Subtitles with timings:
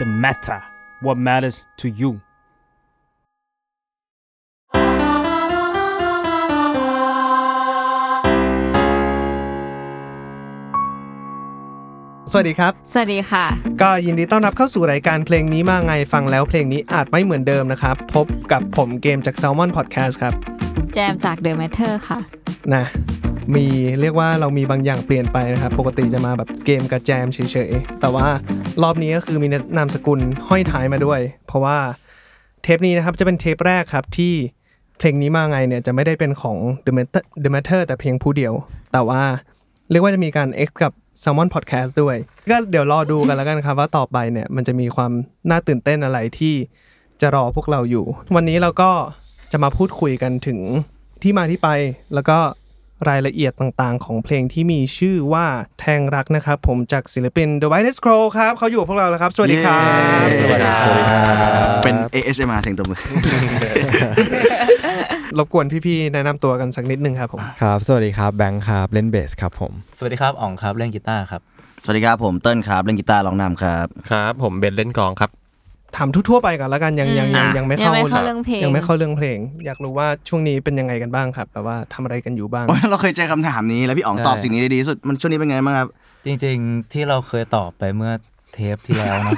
[0.00, 0.60] The matter
[1.04, 2.10] what matters to you
[12.30, 13.44] สวัสดีครับ สวัสดีค่ะ
[13.82, 20.34] ก็ยินดีต้อนรับเข้าสู่รายการเพลงนี้มาไงฟังแล้วเพลงนี้อาจไม่เหมือนเดิมนะครับ พบกับผมเกมจาก Salmon Podcast ครับ
[20.94, 22.20] แจมจาก The Matter ค่ะ
[22.74, 22.84] นะ
[23.56, 23.66] มี
[24.00, 27.38] เรียกว่าเรามีบางอย่างเปลี่ยนไปนะครับ ปกติจะมาแบบเกมกับแจมเฉ
[27.70, 28.26] ยๆ แต่ว่า
[28.82, 31.78] รอบนี้ก็คือมีนามสกุลห้อยท้ายมาด้วย เพราะว่า
[32.62, 34.34] เทปนี้นะครับจะเป็นเทปแรกครับที่
[34.98, 38.54] เพลงนี้มาไงเนี่ยจะไม่ได้เป็นของ The Matter, The Matter แต่เพียงผู้เดียว
[38.92, 39.22] แต่ว่า
[39.90, 42.16] เรียกว่าจะมีการ X กับ Salmon Podcast ด้วย
[42.50, 45.12] ก็เดี๋ยวรอดูกันแล้วกันครับว่าต่อไปเนี่ยมันจะมีความ
[45.50, 46.54] น่าตื่นเต้นอะไรที่
[47.20, 48.04] จะรอพวกเราอยู่
[48.36, 48.90] วันนี้เราก็
[49.52, 50.58] จะมาพูดคุยกันถึง
[51.22, 51.68] ที่มาที่ไป
[52.14, 52.38] แล้วก็
[53.08, 55.46] รายละเอียดต่างๆ ของเพลงที่มีชื่อว่า
[55.80, 59.80] แทงรักนะครับ ผมจากศิลปิน The White Scroll ครับเขาอยู่กับพวกเราแล้วครับ สวัสดีครั
[60.24, 60.92] บ สวัสดีครั
[61.64, 62.98] บเป็น ASMR เสียงตบมือ
[65.38, 71.40] รบกวนพี่ๆแนะนำตัวกันสักนิดนึงครับผมครับ สวัสดีครับแบงค์ครับเล่นเบสครับผม สวัสดีครับอ๋องครับเล่นกีตาร์ครับ
[71.84, 75.30] สวัสดีครับผมเติ้ลครับเล่นกีตาร์ร้องนำครับครับ ผมเบนเล่นกลองครับ
[75.96, 85.88] ถามทั่วๆไปก่อนแล้วกันยังยังยังยังไม่เข้ายังไม่เข้าเรื่องเพลงยังไม่เข้าเรื่องเพลง อยากรู้ว่าช่วงนี้เป็นยังไงกันบ้างครับแบบว่าทำอะไรกันอยู่บ้างโอ้ยเราเคยเจอคำถามนี้แล้วพี่อ๋องใช่ตอบสิ่งนี้ได้ดีที่สุดมันช่วงนี้เป็นไงบ้างครับ
[86.26, 88.12] จริง ๆ ที่เราเคยตอบไปเมื่อ
[88.54, 89.34] เทปที่แล้วเนาะ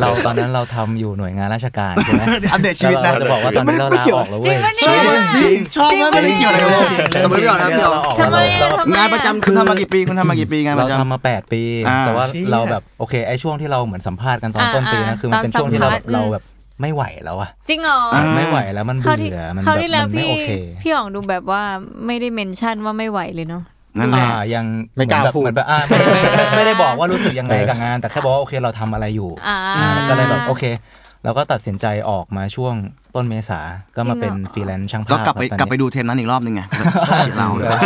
[0.00, 2.22] เราตอนนั้นเราทำอยู่หน่วยงานราชการใช่ไหม
[2.52, 16.42] อัปเดตชีวิตนะแล้วเราจะบอกว่าตอนนี้เราลาออกแล้วเว้ยจริงปะเนี่ย จริงชอบมากไม่ได้เกี่ยวอะไรเลยแต่ไม่ได้เกี่ยวนะพี่อ๋องเราออกทำไมเราอะเราทำไมงานประจำคุณทำมากี่ปีคุณทำมากี่ปีงานปเราระจำ ทำมา 8 ปี อ่าแต่ว่าเชี่ย เราแบบโอเคไอ้ช่วงที่เราเหมือนสัมภาษณ์กันตอนอ่าต้นปีนะอ่าคือมันเป็นตอนช่วงที่เราสัมภาษณ์ เราแบบ
[16.82, 18.00] ไม่ไหวแล้วอะจริงเหรอ
[18.36, 20.50] ไม่ไหวแล้วมันคราวที่เบื่อมันคราวแบบที่แล้วมันไม่พี่โอเค
[20.82, 21.62] พี่อ๋องดูแบบว่า
[22.06, 23.62] ไม่ได้ mention ว่าไม่ไหวเลยเนาะ
[23.98, 24.64] นั่นแหอ่าละยัง
[24.96, 30.64] ไม่กล้าเหอนแบบพูดเหมือนแบบอ่าไม่ไม่ไม่ไม่ได้บอกว่ารู้สึกยังไงกับงาน แต่แค่บอกว่าโอเคเราทำอะไรอยู่อ่า อ่าก็เลยแบบโอเค
[31.24, 32.74] เราก็ตัดสินใจออกมาช่วง
[33.14, 33.60] ต้นเมษา
[33.96, 36.62] ก็มาเป็นจริงเหรอฟรีแลนซ์ช่างภาพก็กลับไปครับตอนนี้กลับไปดูเทปนั้นอีกรอบนึงไง
[37.38, 37.76] เราเลยอ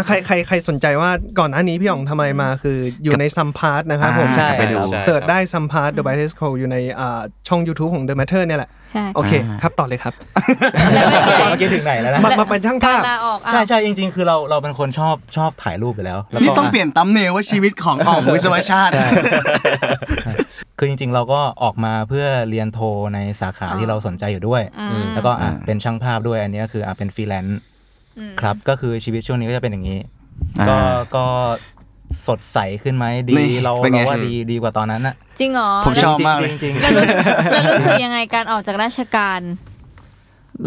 [0.00, 9.32] ะใครใครใครสนใจว่าก่อนหน้านี้พี่อ๋องทำไมมาคืออยู่ในซัมพาร์ตนะครับผมอ่าไปดูsearch ได้ซัมพาร์ต The Whitest Crow อยู่ในอ่าช่อง YouTube ของ The Matter เนี่ยแหละใช่โอเค
[9.62, 10.14] ครับต่อเลยครับ
[10.94, 18.92] แล้วเป็นไงเมื่อกี้ถึงไหนแล้วนะมามาเป็นช่างกาภารพลาออกอะใช่ใช่จริง ๆ คือเราเราเป็นคนชอบชอบถ่ายรูปอยู่แล้วแล้วก็นี่ต้องเปลี่ยน thumbnail ว่าชีวิตของอ๋องวิศวชาติ
[20.78, 22.80] คือจริงๆ เราก็ออกมาเพื่อเรียนโท
[23.14, 24.62] ในสาขาที่เราสนใจอยู่ด้วย
[25.14, 27.60] แล้วก็อะเป็นช่างภาพด้วยอันนี้ก็คืออะเป็นฟรีแลนซ์
[28.40, 29.98] ครับก็คือชีวิตช่วงนี้ก็จะเป็นอย่างนี้
[30.60, 30.78] อ่าก็
[31.16, 31.26] ก็
[32.26, 37.04] สดใสขึ้นไหมดีนี่เราเป็นไงเราว่าดีดีกว่าตอนนั้นอะจริงเหรอผมชอบมากเลยจริงๆจริงๆแล้วรู้
[37.52, 39.40] แล้วรู้สึกยังไงการออกจากราชการ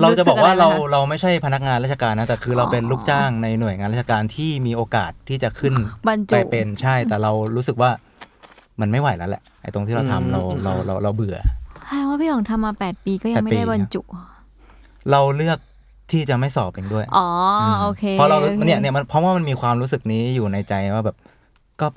[0.02, 5.74] เราจะบอกว่าเราสึะไคะเราไม่ใช่พนักงานราชการนะแต่คือเราเป็นลูกจ้างในหน่วยงานราชการที่มีโอกาสที่จะขึ้น
[6.08, 7.92] บรรจุไปเป็นใช่ แต่เรารู้สึกว่า
[8.82, 11.38] มันไม่ไหวแล้วแหละไอ้ตรงที่เราทำเราเราเราเราเบื่อ
[11.86, 14.02] ใช่ว่าพี่อ๋องทำมาแปดปีก็ยังไม่แปดปีได้บรรจุ
[15.12, 15.60] เราเลือก
[16.12, 17.28] ที่จะไม่สอบเองด้วย อ๋อ
[17.82, 21.18] โอเคเพราะเราโอคเนี่ยเนี่ยมันเพราะว่ามันมีความรู้สึกนี้อยู่ในใจว่าแบบ
[21.82, 21.88] ก็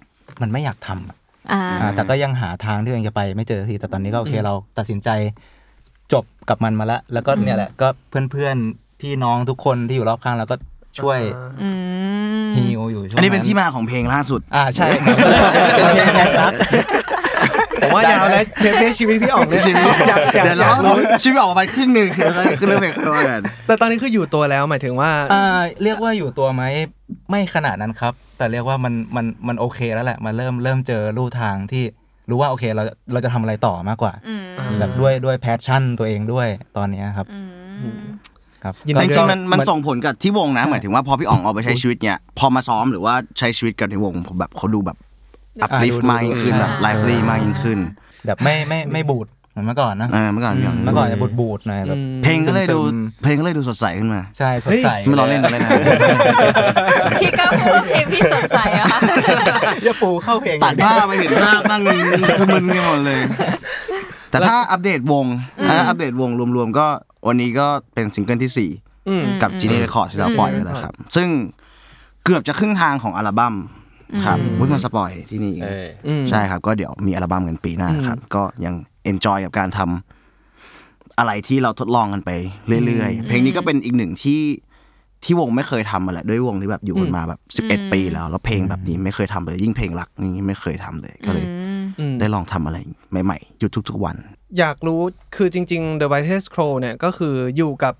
[0.42, 1.16] มันไม่อยากทำอะ
[1.52, 5.08] อ่าอ่าแต่ก็ยังหาทางที่ตัวเองจะไปไม่เจอทีแต่ตอนนี้ก็โอเคเราตัดสินใจ
[6.12, 7.88] จบกับมันมาแล้ว แล้วก็เนี่ยแหละก็
[8.30, 10.56] เพื่อนๆพี่น้องทุกคนที่อยู่รอบข้างเราก็
[10.98, 11.20] ช่วย
[11.62, 11.68] อื
[12.46, 16.52] มฮีโออยู่ช่วงอันนี้เป็นที่มาของเพลงล่าสุด อ่าใช่เป็นเพลงแรกรัก
[17.82, 22.08] ผมว่ายาวแล้วเทปนี้ชีวิตพี่อ๋องเนี่ยชีวิตอยากอยากเดี๋ยวอเรายากรู้ชีวิตออกมาครึ่งหนึ่ง
[22.58, 26.62] คือเรื่องเพลงเข้ามากันแต่ตอนนี้คืออยู่ตัวแล้วหมายถึงว่า อ่าเรียกว่าอยู่ตัวไหม
[27.30, 31.84] ไม่ขนาดนั้นครับ แต่เรียกว่ามันมันมันโอเคแล้วแหละมันเริ่มเริ่มเจอลู่ทางที่
[32.30, 32.82] รู้ว่าโอเคเรา
[33.12, 34.44] เราจะทำอะไรต่อมากกว่า อืม
[34.78, 37.40] แบบด้วยด้วย passion ตัวเองด้วยตอนเนี้ยครับ อื
[37.98, 38.00] ม
[38.64, 44.96] ครับยินดีด้วยแต่จริงๆมันมันส่งผลกับที่วงนะหมายถึงว่าพอพี่อ๋องออกไปใช้ชีวิตเนี่ยพอมาซ้อมหรือว่าใช้ชีวิตกับในวงผมแบบเขาดูแบบ
[45.62, 47.78] uplift ดูดูมากยิ่งขึ้นดูแบบ lively มากยิ่งขึ้น
[48.26, 55.70] แบบไม่ไม่ไม่บูดเหมือนเมื่อก่อนนะเออเมื่อก่อนพี่อ๋องเมื่อก่อนจะบูดบูดๆหน่อยแบบเพลงก็เลยดูซึมเพลงก็เลยดูสดใสขึ้นมาๆใช่สดใสไม่รอเล่นอะไรนะ
[57.20, 59.00] พี่ก็พูดว่าเพลงพี่สดใสอะค่ะ
[59.84, 61.82] อย่าปูเข้าเพลงตัดภาพไปเห็นภาพนั่ง
[62.40, 63.20] ทะมึนกันหมดเลย
[64.30, 65.26] แต่ถ้าอัปเดตวง
[65.68, 66.86] ถ้าอัปเดตวงรวมๆก็
[67.26, 68.70] วันนี้ก็เป็นซิงเกิลที่สี่
[69.08, 71.28] อืมกับ Genie Records ที่เราปล่อยไปแล้วครับ ซึ่ง
[72.24, 73.54] เกือบจะครึ่งทางของอัลบั้ม
[74.24, 78.74] ครับวุ้ยมันสปอยที่นี่เอออืมใช่ครับ ก็เดี๋ยวมีอัลบั้มกันปีหน้าครับ ก็ยัง
[79.04, 82.30] เอนจอยกับการทำอะไรที่เราทดลองกันไป
[82.86, 84.40] เรื่อยๆ เพลงนี้ก็เป็นอีกหนึ่งที่
[85.24, 91.46] ที่วงไม่เคยทำมาแหละด้วยวงที่แบบอยู่กันมาแบบสิบเอ็ดปีแล้ว แล้วเพลงแบบนี้ไม่เคยทำเลยยิ่งเพลงรักนี่ไม่เคยทำเลยก็เลย
[91.98, 92.78] อืมได้ลองทำอะไร
[93.24, 94.16] ใหม่ๆอยู่ทุกๆวัน
[94.58, 95.00] อยากรู้
[95.36, 97.94] คือจริง ๆ The Whitest Crow เนี่ยก็คืออยู่กับ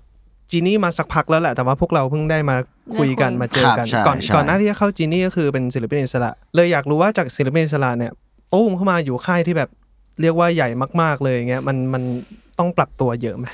[0.51, 2.57] จีนี่มาสักพักแล้วแหละ แต่ว่าพวกเราเพิ่งได้มา
[2.97, 8.11] คุยกันได้คุยมาเจอกันครับใช่ก่อนใช่ก่อนหน้าที่จะเข้าจีนี่ก็คือเป็นศิลปินอิสระ เลยอยากรู้ว่าจากศิลปินอิสระเนี่ย
[8.53, 9.69] ตู้มเข้ามาอยู่ค่ายที่แบบ
[10.21, 10.69] เรียกว่าใหญ่
[11.01, 12.03] มาก ๆ เลยอย่างเงี้ยมันมัน
[12.59, 13.45] ต้องปรับตัวเยอะไหม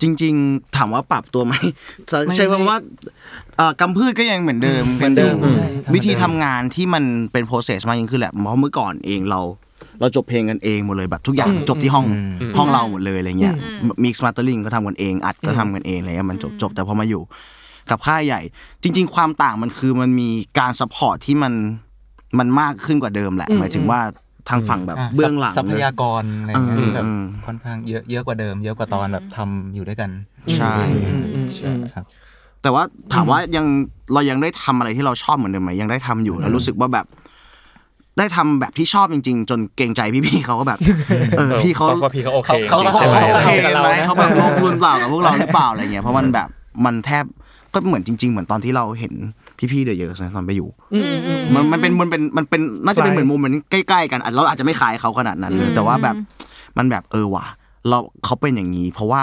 [0.00, 1.54] จริง ๆ ถามว่าปรับตัวไหม
[2.36, 2.76] ใช่เพราะว่า
[3.56, 9.40] เอ่อกำพืชก็ยังเหมือนเดิมเหมือนเดิมยู่ใช่ครับวิธีทำงานที่มันเป็น process มากยิ่งขึ้นแหละเพราะเมื่อก่อนเองเรา
[10.02, 12.06] เราจบเพลงกันเองหมดเลยแบบทุกอย่างจบที่ห้อง
[12.58, 13.54] ห้องเราหมดเลยอะไรเงี้ย
[14.04, 17.22] mix mastering ก็ทำกันเองอัดก็ทำกันเองอะไรเงี้ยมันจบจบแต่พอมาอยู่
[17.90, 18.40] กับค่ายใหญ่
[18.82, 20.28] จริง ๆ ความต่างมันคือมันมี
[20.58, 21.52] การ support ที่มัน
[22.38, 24.00] มันมากขึ้นกว่าเดิมแหละหมายถึงว่า
[24.48, 30.10] ทางฝั่งแบบอะเบื้องหลังทรัพยากรเลยอะไรอย่างเงี้ยเออที่แบบเออค่อนข้างเยอะเยอะกว่าเดิม เยอะกว่าตอนแบบทำอยู่ด้วยกัน
[30.56, 30.74] ใช่
[31.94, 32.04] ครับ
[32.62, 32.82] แต่ว่า
[33.12, 33.66] ถามว่ายัง
[34.12, 37.06] เรายังได้ทำอะไรที่เราชอบเหมือนเดิมไหมยังได้ทำอยู่แล้วรู้สึกว่าแบบ
[38.18, 40.78] ได้ทำแบบที่ชอบจริง ๆ จนเกรงใจพี่ๆเขาก็แบบ
[41.38, 46.48] เออพี่เขาเพราะพี่เขาโอเคเขาจริงๆเขาใช่ไหมโอเคกันไหมเราเขาแบบลงทุนเปล่ากับพวกเราหรือเปล่าอะไรเงี้ยเพราะมันแบบ
[46.84, 47.24] มันแทบ
[47.72, 49.12] ก็เหมือนจริง ๆ เหมือนตอนที่เราเห็น
[49.72, 50.68] พี่ๆเดอะเยอะตอนไปอยู่
[51.54, 56.16] มันมันเป็นมันเป็นมันเป็นน่าจะเป็นเหมือนมุมเหมือนใกล้ ๆ กันอะเราอาจจะไม่คล้ายเขาขนาดนั้นเลยแต่ว่าแบบ
[56.78, 57.46] มันแบบเออว่ะ
[57.88, 59.22] เราเขาเป็นอย่างนี้ เพราะว่า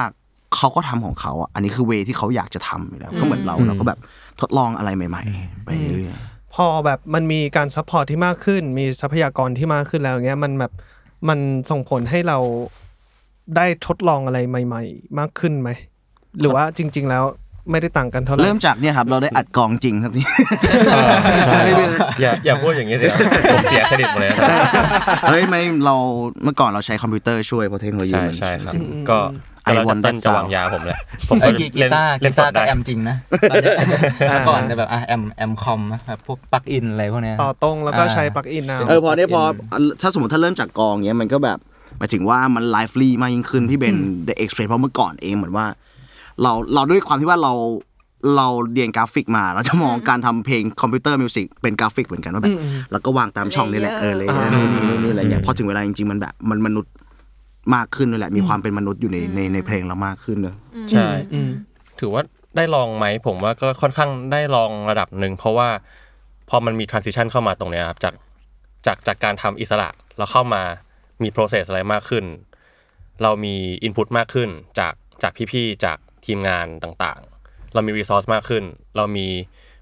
[0.55, 3.99] เขาก็ทำของเขาอะอันนี้คือเวที่เขาอยากจะทำอยู่แล้วก็เหมือนเราเราก็แบบ
[4.41, 6.15] ทดลองอะไรใหม่ ๆ ไปเรื่อย
[6.53, 10.71] พอแบบมันมีการซัพพอร์ตที่มากขึ้น มีทรัพยากรที่มากขึ้นแล้วอย่างเงี้ยมันแบบ
[11.29, 12.37] มันส่งผลให้เรา
[13.55, 15.69] ได้ทดลองอะไรใหม่ ๆ มากขึ้นไหม
[16.39, 17.23] หรือว่าจริง ๆ แล้ว
[17.71, 20.23] ไม่ได้ต่างกันเท่าไหร่เริ่มจากเนี่ยครับ เราได้อัดกองจริงสักที
[22.21, 23.07] อย่าอย่าพูดอย่างนี้สิ
[23.53, 24.31] ผมเสียเครดิตหมดเลย
[25.29, 25.95] เฮ้ยไม่เรา
[26.43, 28.73] เมื่อก่อนเราใช้คอมพิวเตอร์ช่วยเพราะเทคโนโลยีใช่มันใช่ครับ
[29.09, 29.17] ก็
[29.58, 30.97] ไอ ก็วอนแล้วแต่เต้นดัดจะสาววางยาผมเลย
[31.29, 33.15] ผมไอ้ก็กีกีเล่นตาร์กีตาร์ก็ได้ amp จริงนะ
[33.51, 33.75] ตอนเนี้ย
[34.29, 39.41] เมื่อก่อนจะแบบอะแอมแอมคอมนะแบบพวก plug-in อะไรพวกเนี้ยต่อตรงแล้วก็อ่าใช้ plug-in เอาเออพอได้พอ
[40.01, 41.57] ถ้าสมมติถ้าเริ่มจากกลองเงี้ยมันก็แบบ
[41.97, 43.95] หมายถึงว่ามัน lively มากยิ่งขึ้นพี่เบน
[44.25, 45.65] ได้ express เพราะเมื่อก่อนเองเหมือนว่า
[46.41, 47.53] เราเราด้วยความที่ว่าเรา
[48.35, 52.55] เราเรียนกราฟิกมาเราจะมองการทำเพลง computer music เป็นกราฟิกเหมือนกันว่าแบบ
[52.91, 56.93] แล้วก็วางตามช่องนี่แหละเออเลยนู่นนี่นู่นนี่อะไรเงี้ยพอถึงเวลาจริงๆมันแบบมันมนุษย์
[57.75, 60.55] มากขึ้นเลยแหละ มีความเป็นมนุษย์อยู่ในในในเพลงเรามากขึ้นเนอะ
[60.91, 61.49] ใช่อืม
[61.99, 62.23] ถือว่า
[62.55, 65.69] ได้ลองไหมผมว่าก็ค่อนข้างได้ลองระดับหนึ่งเพราะว่า
[66.49, 68.13] พอมันมี transition เข้ามาตรงเนี้ยครับจาก
[68.85, 70.61] จากจากการทำอิสระแล้วเข้ามา
[71.23, 72.25] มี process อะไรมากขึ้น
[73.23, 73.55] เรามี
[73.87, 74.49] input มากขึ้น
[74.79, 74.93] จาก
[75.23, 78.63] จากพี่ๆจากทีมงานต่างๆ เรามี resource มากขึ้น
[78.95, 79.27] เรามี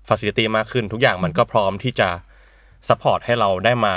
[0.07, 2.10] facility มากขึ้น ทุกอย่างมันก็พร้อมที่จะ
[2.88, 3.95] support ให้เราได้มา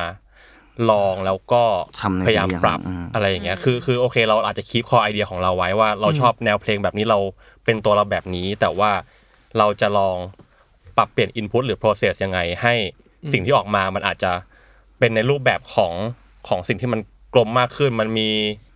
[0.91, 1.63] ลองแล้วก็
[2.03, 7.19] ทำในพยายามสิ่งที่ปรับอืมอะไรอย่างเงี้ยคือคือโอเค เราอาจจะคีปคอไอเดียของเราไว้ว่า เราชอบแนวเพลงแบบนี้เรา
[7.65, 8.91] เป็นตัวเราแบบนี้ แต่ว่า
[9.59, 10.17] เราจะลอง
[10.97, 12.75] ปรับเปลี่ยนอินพุตหรือ process ยังไง ให้
[13.33, 14.33] สิ่งที่ออกมามันอาจจะ
[14.99, 15.95] เป็นในรูปแบบของ
[16.49, 17.01] ของสิ่งที่มัน
[17.35, 18.29] กลมมากขึ้นมันมี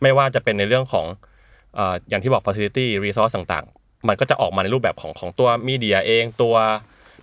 [0.02, 1.06] ไม่ว่าจะเป็นในเรื่องของ
[1.75, 6.55] เอ่ออย่างที่บอก facility resource ต่างๆ มันก็จะออกมาในรูปแบบของของตัวมีเดียเองตัว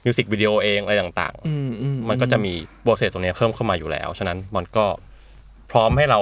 [0.05, 4.85] มิวสิกวิดีโอเองอะไรต่างๆอืมอืมมันก็จะมี process ตรงเนี้ยเพิ่มเข้ามาอยู่แล้ว ฉะนั้นมันก็
[5.71, 6.19] พร้อมให้เรา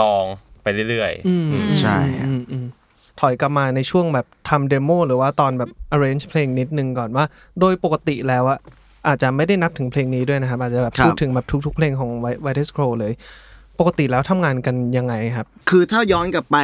[0.00, 0.24] ลอง
[0.62, 2.66] ไปเรื่อยอืมอืมใช่อืมอืม
[3.20, 7.24] ถอยกลับมาในช่วงแบบทำ demo หรือว่าตอนแบบ arrange เพลงนิดนึงก่อนว่า
[7.60, 8.58] โดยปกติแล้วอะ
[9.06, 13.12] อาจจะไม่ได้นับถึงเพลงนี้ด้วยนะครับ อาจจะแบบครับพูดถึงแบบทุก ๆ เพลงของ The Whitest Crow เลย
[13.80, 16.56] ปกติแล้วทำงานกันยังไงครับ คือถ้าย้อนกลับไป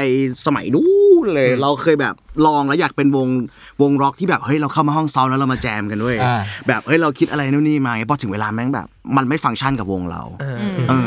[0.46, 0.88] สมัยนู้น
[1.34, 2.14] เลย เราเคยแบบ
[2.46, 3.28] ลองแล้วอยากเป็นวง
[3.82, 10.44] วงร็อกที่แบบเฮ้ยเราเข้ามาห้องซ้อมแล้วเรามาแจมกันด้วยอ่าแบบเฮ้ยเราคิดอะไรนู่นนี่มาพอถึงเวลาแม่งแบบ มันไม่ฟังก์ชันกับวงเราเอ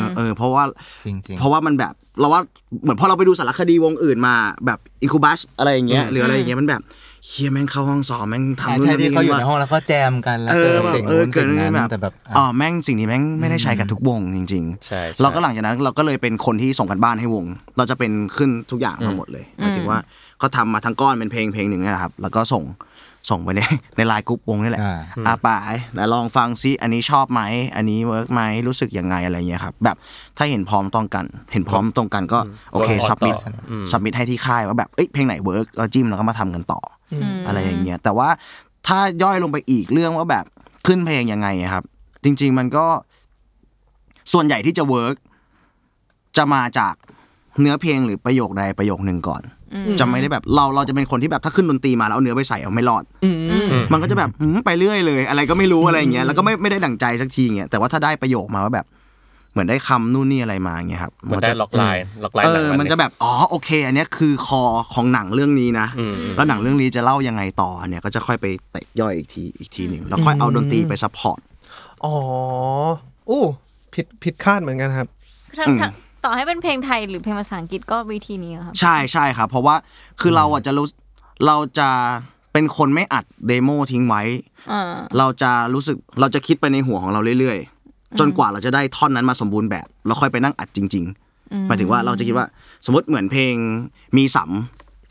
[0.00, 0.64] อเออเพราะว่า
[1.04, 2.40] จริงจริงเพราะว่ามันแบบเราว่า
[2.82, 4.34] เหมือนพอเราไปดูสารคดีวงอื่นมา
[4.66, 6.82] แบบอิคูบัสอะไรอย่างเงี้ยหรืออะไรอย่างเงี้ยมันแบบ
[7.26, 17.44] เฮียแม่งเข้าห้องซ้อมแม่งทำนู่นใช่ทำที่นี่เขาอยู่ในว่าห้องแล้วก็แจมกันแล้วเออเกิดแบบสิ่งเออนู้นเกิดสิ่งนั้นแบบแต่แบบอะอ๋อแม่งสิ่งนี้แม่งไม่ได้ใช้กับทุกวงจริงๆใช่ๆเราก็หลังจากนั้นเราก็เลยเป็นคนที่ส่งกันบ้านให้วง
[17.76, 19.98] เราจะเป็นขึ้นทุกอย่างมาหมดเลยหมายถึงว่า
[20.38, 22.64] เขาทำมาทั้งก้อนเป็นเพลงเพลงหนึ่งเนี่ยนะครับ แล้วก็ส่ง
[23.30, 23.60] ส่งไปใน
[23.96, 27.40] ใน LINE group วงนี่แหละอ่าอาป่ายแล้วลองฟังซิอันนี้ชอบไหม
[27.76, 29.96] อันนี้ work ไหมรู้สึกยังไงอะไรเงี้ยครับแบบ
[30.36, 32.38] ถ้าเห็นพ้องต้องกัน เห็นพ้องตรงกันก็
[32.72, 36.80] โอเคก็ submit ต่ออืม submit ให้ที่ค่ายว่าแบบเอ้ยเพลงไหน work เราจิ้มแล้วก็มาทำกันต่อ
[37.12, 38.28] ออะไรอย่างเงี้ยแต่ว่า
[38.86, 40.44] ถ้าย่อยลงไปอีกเรื่องว่าแบบ
[40.86, 41.84] ขึ้นเพลงยังไงอะครับ
[42.24, 42.86] จริง ๆ มันก็
[44.32, 45.16] ส่วนใหญ่ที่จะ work
[46.36, 46.94] จะมาจาก
[47.60, 49.42] เนื้อเพลงหรือประโยคใดประโยคหนึ่งก่อน
[50.00, 58.86] จะไม่ได้แบบเราเราจะเป็นคนที่แบบถ้าขึ้นดนตรีมาแล้วเอาเนื้อไปใส่เอาไม่รอดอืมอืมมันก็จะแบบฮัมไปเรื่อยเลย อะไรก็ไม่รู้อะไรอย่างเงี้ยแล้วก็ไม่ไม่ได้ดั่งใจสักทีเงี้ยแต่ว่าถ้าได้ประโยคมาว่าแบบ
[59.52, 64.62] เหมือนได้คำนู่นนี่อะไรมาเงี้ยครับมันได้ logline logline เอหนังอะมันมันจะแบบอ๋อโอเค อันเนี้ยคือ core
[64.94, 71.38] ของหนังเรื่องนี้นะอืมแล้วหนังเรื่องนี้จะเล่ายังไงต่อเนี่ยก็จะค่อยไปแตกย่อยอีกทีอีกทีหนึ่งแล้วค่อยเอาดนตรีไปsupport
[72.04, 72.14] อ๋อ
[73.28, 73.42] อู้
[73.94, 75.08] ผิดผิดคาดเหมือนกันครับ
[75.58, 75.92] ทั้งอืมทั้ง
[76.24, 79.74] ต่อให้เป็นเพลงไทยหรือเพลงภาษาอังกฤษก็วิธีนี้ครับใช่ใช่ครับ เพราะว่า
[80.20, 80.86] คือเราอะจะรู้
[81.46, 81.88] เราจะ
[82.52, 84.22] เป็นคนไม่อัด demo ทิ้งไว้
[84.72, 87.71] อ่าเราจะรู้สึกเราจะคิดไปในหัวของเราเรื่อยๆ
[88.18, 91.04] จนกว่าเราจะได้ท่อนนั้นมาสมบูรณ์แบบเราค่อยไปนั่งอัดจริง
[91.36, 92.46] ๆ หมายถึงว่าเราจะคิดว่า
[92.86, 93.54] สมมติเหมือนเพลง
[94.16, 94.50] มีสัม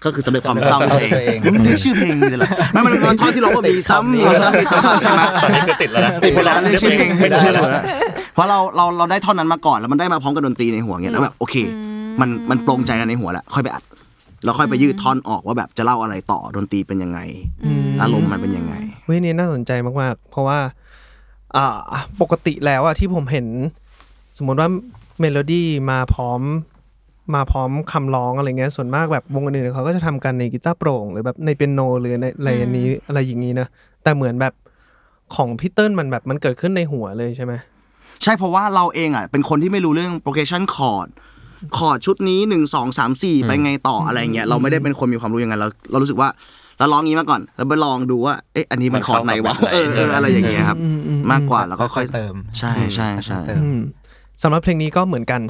[0.05, 7.84] ก็คือสำเร็จความเศร้าตัวเองตัวเองมันเรียกชื่อเพลงเลยเหรอไม่มันมันท่อนที่เราว่ามีซ้ำมีซ้ำมีซ้ำใช่ไหมตอนนี้คือติดแล้วนะติดไปแล้วเรียกชื่อเพลงไม่ได้ชื่อแล้วเลย
[8.34, 11.55] เพราะเราเราเราได้ท่อนนั้นมาก่อนแล้วมันได้มาพร้อมกับดนตรีในหัวเงี้ยแล้วแบบโอเค
[12.22, 13.84] มันมัน produce กันในหัวแล้วค่อยไปอัด
[14.43, 17.20] แล้วค่อยไปยืดท่อนออกว่าแบบจะเล่าอะไรต่อดนตรีเป็นยังไง
[18.01, 20.60] อารมณ์มันเป็นยังไงเว้ยนี่น่าสนใจมากๆ เพราะว่า
[21.55, 21.67] อ่า
[22.22, 23.48] ปกติแล้วอะที่ผมเห็น
[24.38, 24.70] สมมติว่า
[25.20, 26.41] เมโลดี้มาพร้อม
[27.36, 33.67] มาพร้อมคำร้องอะไรเงี้ยส่วนมากแบบวงอื่นเขาก็จะทำกันในกีตาร์โปร่ง หรือแบบในเปียโนหรือในอะไรอันนี้อะไรอย่างนี้นะ
[34.03, 34.53] แต่เหมือนแบบ
[35.36, 37.53] ของพี่เติ้ลมันแบบมันเกิดขึ้นในหัวเลยใช่ไหม
[38.24, 41.08] ใช่เพราะว่าเราเองอะเป็นคนที่ไม่รู้เรื่อง progression chord
[41.77, 46.29] คอร์ดชุดนี้หนึ่งสองสามสี่ไปไงต่ออะไรเงี้ยเราไม่ได้เป็นคนมีความรู้อย่างนั้นเราเรารู้สึกว่า
[46.81, 50.77] เราลองงี้มาก่อน แล้วไปลองดูว่าเอ๊ะอันนี้มันคอร์ดไหนวะเออเอออะไรอย่างเงี้ยครับ
[51.31, 53.79] มากกว่าแล้วก็ค่อยเติม ใช่ใช่ใช่เติมอืม
[54.41, 55.41] สำหรับเพลงนี้ก็เหมือนกัน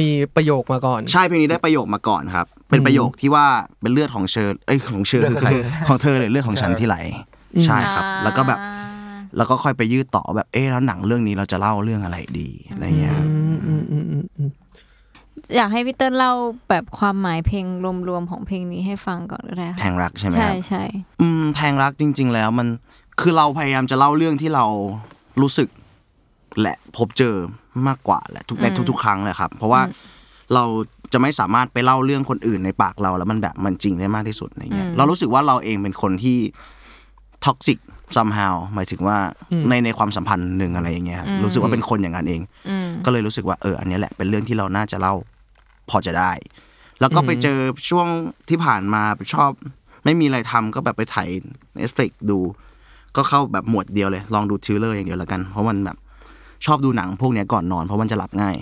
[0.00, 3.46] มีประโยคมาก่อน ใช่เพลงนี้ได้ประโยคมาก่อนครับ เป็นประโยคที่ว่า
[3.80, 5.50] เป็นเลือดของเชอร์เอ้ยของเชอร์คือใคร
[5.88, 6.96] ของเธอเลยเลือดของฉันที่ไหล
[7.64, 8.58] ใช่ครับ แล้วก็แบบ
[9.36, 13.26] แล้วก็ค่อยไปยืดต่อแบบเอ๊ะแล้วหนังเรื่องนี้เราจะเล่าเรื่องอะไรดีอะไรเงี้ยครับ
[15.52, 16.32] อืมอืมอืมอืมอืมอยากให้พี่เติ้ลเล่า
[16.70, 17.66] แบบความหมายเพลง
[18.08, 20.82] รวมๆของเพลงนี้ให้ฟังก่อนก็ได้แทค่ะงรักใช่ไหมคใช่รับใช่
[21.20, 22.68] อืมแพงรักจริง ๆ แล้วมัน
[23.20, 24.64] คือเราพยายามจะเล่าเรื่องที่เรา
[25.42, 25.68] รู้สึก
[26.62, 27.34] และพบเจอ
[27.86, 29.82] มากกว่าแหละทุกในทุกๆครั้งแหละครับ เพราะว่า
[30.54, 30.64] เรา
[31.12, 36.38] จะไม่สามารถไปเล่าเรื่องคนอื่นในปากเราแล้วมันแบบมันจริงได้มากที่สุดอะไรเงี้ยเรารู้สึกว่าเราเองเป็นคนที่
[37.44, 37.78] toxic
[38.16, 39.16] somehow หมายถึงว่า
[39.68, 45.14] ในในความสัมพันธ์หนึ่งอะไรอย่างเงี้ยครับรู้สึกว่าเป็นคนอย่างนั้นเองอืมก็เลยรู้สึกว่าเอออันเนี้ยแหละเป็นเรื่องที่เราน่าจะเล่า
[45.92, 46.32] พอจะได้
[47.00, 47.58] แล้วก็ไปเจอ
[47.90, 48.06] ช่วง
[48.48, 49.02] ที่ผ่านมา
[49.34, 49.50] ชอบ
[50.04, 52.38] ไม่มีอะไรทำก็แบบไปไถ Netflix ดู
[53.16, 55.96] ก็เข้าแบบหมวดเดียวเลย ลองดู thriller อย่างเดียวแล้วกัน เพราะมันแบบ
[56.66, 58.56] ชอบดูหนังพวกเนี้ยก่อนนอน เพราะมันจะหลับง่าย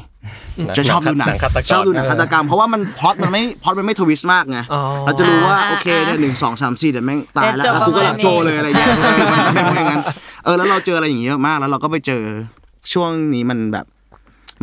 [0.78, 10.02] จะชอบดูหนังฆาตกรชอบดูหนังฆาตกรรมเพราะว่ามันพล็อตมันไม่พล็อตมันไม่ twist มากไงอ๋อเราจะรู้ว่าอ่าโอเคอ่าเนี่ยหนึ่งสองสามสี่เดี๋ยวแม่งตายแล้วเดี๋ยวจบแล้วกูก็หลับประมาณโชว์เลยอะไรเงี้ยเออมันเป็นอย่างนั้น
[10.44, 12.22] เออแล้วเราเจออะไรอย่างเงี้ยเยอะมากแล้วเราก็ไปเจอ
[12.92, 13.86] ช่วงนี้มันแบบ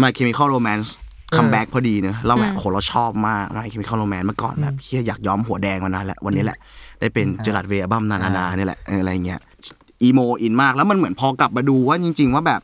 [0.01, 6.57] My Chemical Romance comeback พอดีเนอะเราแบบโหเราชอบมาก My Chemical Romance เมื่อก่อนแบบเฮียอยากย้อมหัวแดงมานานแล้ววันนี้แหละ
[6.99, 9.39] ได้เป็น Gerard Way บัมนานานาเนี่ยแหละเอออะไรเงี้ย
[10.03, 12.61] emo อินมากแล้วมันเหมือนพอกลับมาดูว่าจริง ๆ ว่าแบบ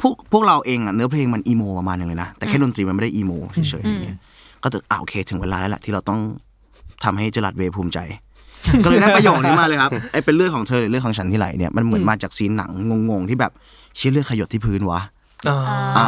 [0.00, 4.16] พวกพวกเราเองอะเนื้อเพลงมัน emo ประมาณนึงเลยนะ แต่แค่ดนตรีมันไม่ได้ emo เฉยๆอย่างเงี้ย
[4.62, 6.18] ก็ตึกอ่าโอเคถึงเวลาแล้วแหละที่เราต้อง
[7.04, 7.98] ทำให้ Gerard Way ภูมิใจ
[8.84, 12.70] ก็เลยได้ประโยคนี้มาเลยครับไอ้เป็นเรื่องของเธอหรือเรื่องของฉันที่ไหลเนี่ยมันเหมือนมาจาก scene หนัง
[13.10, 13.52] งงๆที่แบบ
[13.96, 15.00] เชี่ยเลือดหยดที่พื้นวะ
[15.48, 15.58] อ่า
[15.98, 16.06] อ่า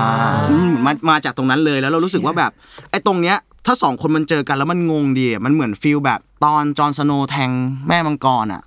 [0.51, 2.51] อืมมามาจากตรงนั้นเลยแล้วเรารู้สึกว่าแบบ
[2.91, 7.51] ไอ้ตรงเนี้ยถ้าสองคนมันเจอกันแล้วมันงงดีอะมันเหมือน feel แบบตอน Jon Snow แทง
[7.89, 8.63] แม่มังกรอะ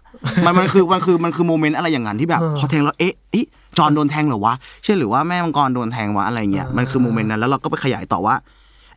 [0.46, 3.48] มันมันคือมันคือมันคือ moment อะไรอย่างนั้นที่แบบพอแทงแล้วเอ๊ะเอ๊ะ
[3.78, 8.36] Jon โดนแทงเหรอวะใช่หรือว่าแม่มังกรโดนแทงวะอะไรเงี้ยมันคือ moment นั้นแล้วเราก็ไปขยายต่อว่า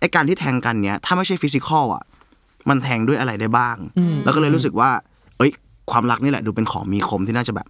[0.01, 2.03] ไอ้การที่แทงกันเนี้ยถ้าไม่ใช่ physical อะ
[2.69, 3.77] มันแทงด้วยอะไรได้บ้าง
[4.25, 4.91] แล้วก็เลยรู้สึกว่า
[5.39, 5.51] เอ้ย
[5.91, 7.67] ความรักนี่แหละดูเป็นของมีคมที่น่าจะแบบ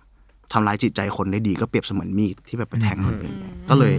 [0.53, 3.95] ทำร้ายจิตใจคนได้ดีก็เปรียบเสมือนมีดที่แบบไปแทงคนอื่นเนี่ยก็เลย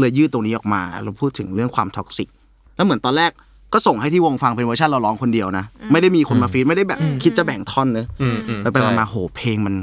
[0.00, 2.28] เลยยืดตรงนี้ออกมาเราพูดถึงเรื่องความ toxic
[2.76, 3.30] แล้วเหมือนตอนแรก
[3.72, 9.74] ก็ส่งให้ที่วงฟังเป็นเวอร์ชันเราร้องคนเดียวนะไม่ได้มีคนมา feat ไม่ได้แบบคิดจะแบ่งท่อนเนอะอืมอืมไปไปใช่มาๆโหเพลงมัน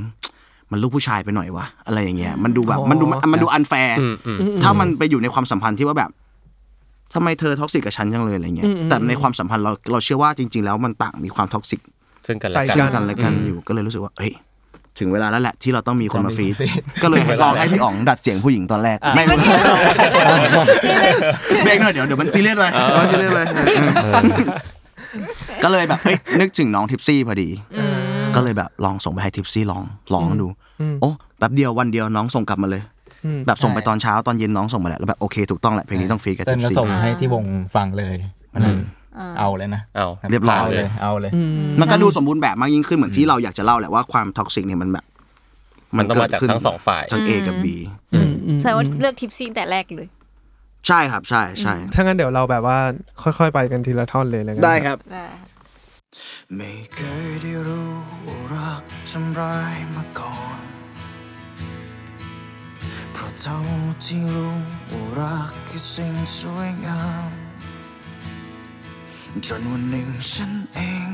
[0.72, 6.10] มันลูกผู้ชายไปหน่อยวะอะไรอย่างเงี้ยมันดูแบบมันดูมันดู unfair อืมอืมถ้ามันไปอยู่ในความสัมพันธ์ที่ว่าแบบ
[7.14, 11.82] ทำไมเธอ toxic กับฉันจังเลยอะไรเงี้ยแต่ในความสัมพันธ์เราเราเชื่อว่าจริง ๆ แล้วมันต่างมีความ toxic ใส่กัน
[12.28, 14.34] ซึ่งกันและกันอยู่ก็เลยรู้สึกว่าเฮ้ย
[15.00, 19.36] ถึงเวลาแล้วแหละที่เราต้องมีคนมา feat ต้องมีคนฟีดก็เลยถึงเวลาลองให้พี่อ๋องดัดเสียงผู้หญิงตอนแรกไม่ไม่
[21.64, 22.66] เบรกหน่อยเดี๋ยวเดี๋ยวมันซีเรียสไป
[23.00, 23.40] มันซีเรียสไป
[24.04, 24.14] เออ
[25.64, 27.50] ก็เลยแบบเฮ้ยนึกถึงน้องทิปซี่พอดี
[28.36, 29.82] ก็เลยแบบลองส่งไปให้ทิปซี่ลอง
[30.14, 30.48] ลองดู
[31.02, 32.82] โอ้แป๊บเดียววันเดียวน้องส่งกลับมาเลย
[33.46, 38.16] แบบส่งไปตอนเช้าตอนเย็นน้องส่งมาแหละแล้วแบบโอเคถูกต้องแหละเพลงนี้ต้อง feat กับทิลปก็ซี่ก็ส่งให้ที่วงฟังเลย
[38.54, 38.78] วันนั้น
[39.40, 41.32] เอาเลยนะเอาเรียบร้อยเอาเลย เอาเลย
[41.80, 45.06] มันก็ดูสมบูรณ์แบบมากยิ่งขึ้นเหมือนที่เราอยากจะเล่าแหละว่าความ toxic เนี่ยมันแบบ
[45.98, 47.68] มันต้องมาจากทั้งสองฝ่ายทั้ง A กับ B
[48.62, 50.08] แสดงว่าเลือกทิปซีแต่แรกเลย
[50.88, 52.80] ใช่ครับ ใช่ใช่ถ้างั้นเดี๋ยวเราแบบว่า
[53.22, 54.98] ค่อย ๆ ไปกันทีละท่อนเลยแล้วกันได้ครับ
[56.56, 57.92] ไม่เคยได้รู้
[58.26, 60.60] ว่ารักทำร้ายมาก่อน
[63.14, 63.58] เพราะเท่า
[64.06, 64.56] ที่รู้
[64.92, 67.30] ว่ารักคือสิ่งสวยงาม
[69.48, 71.06] จนวันหนึ่งฉันเอง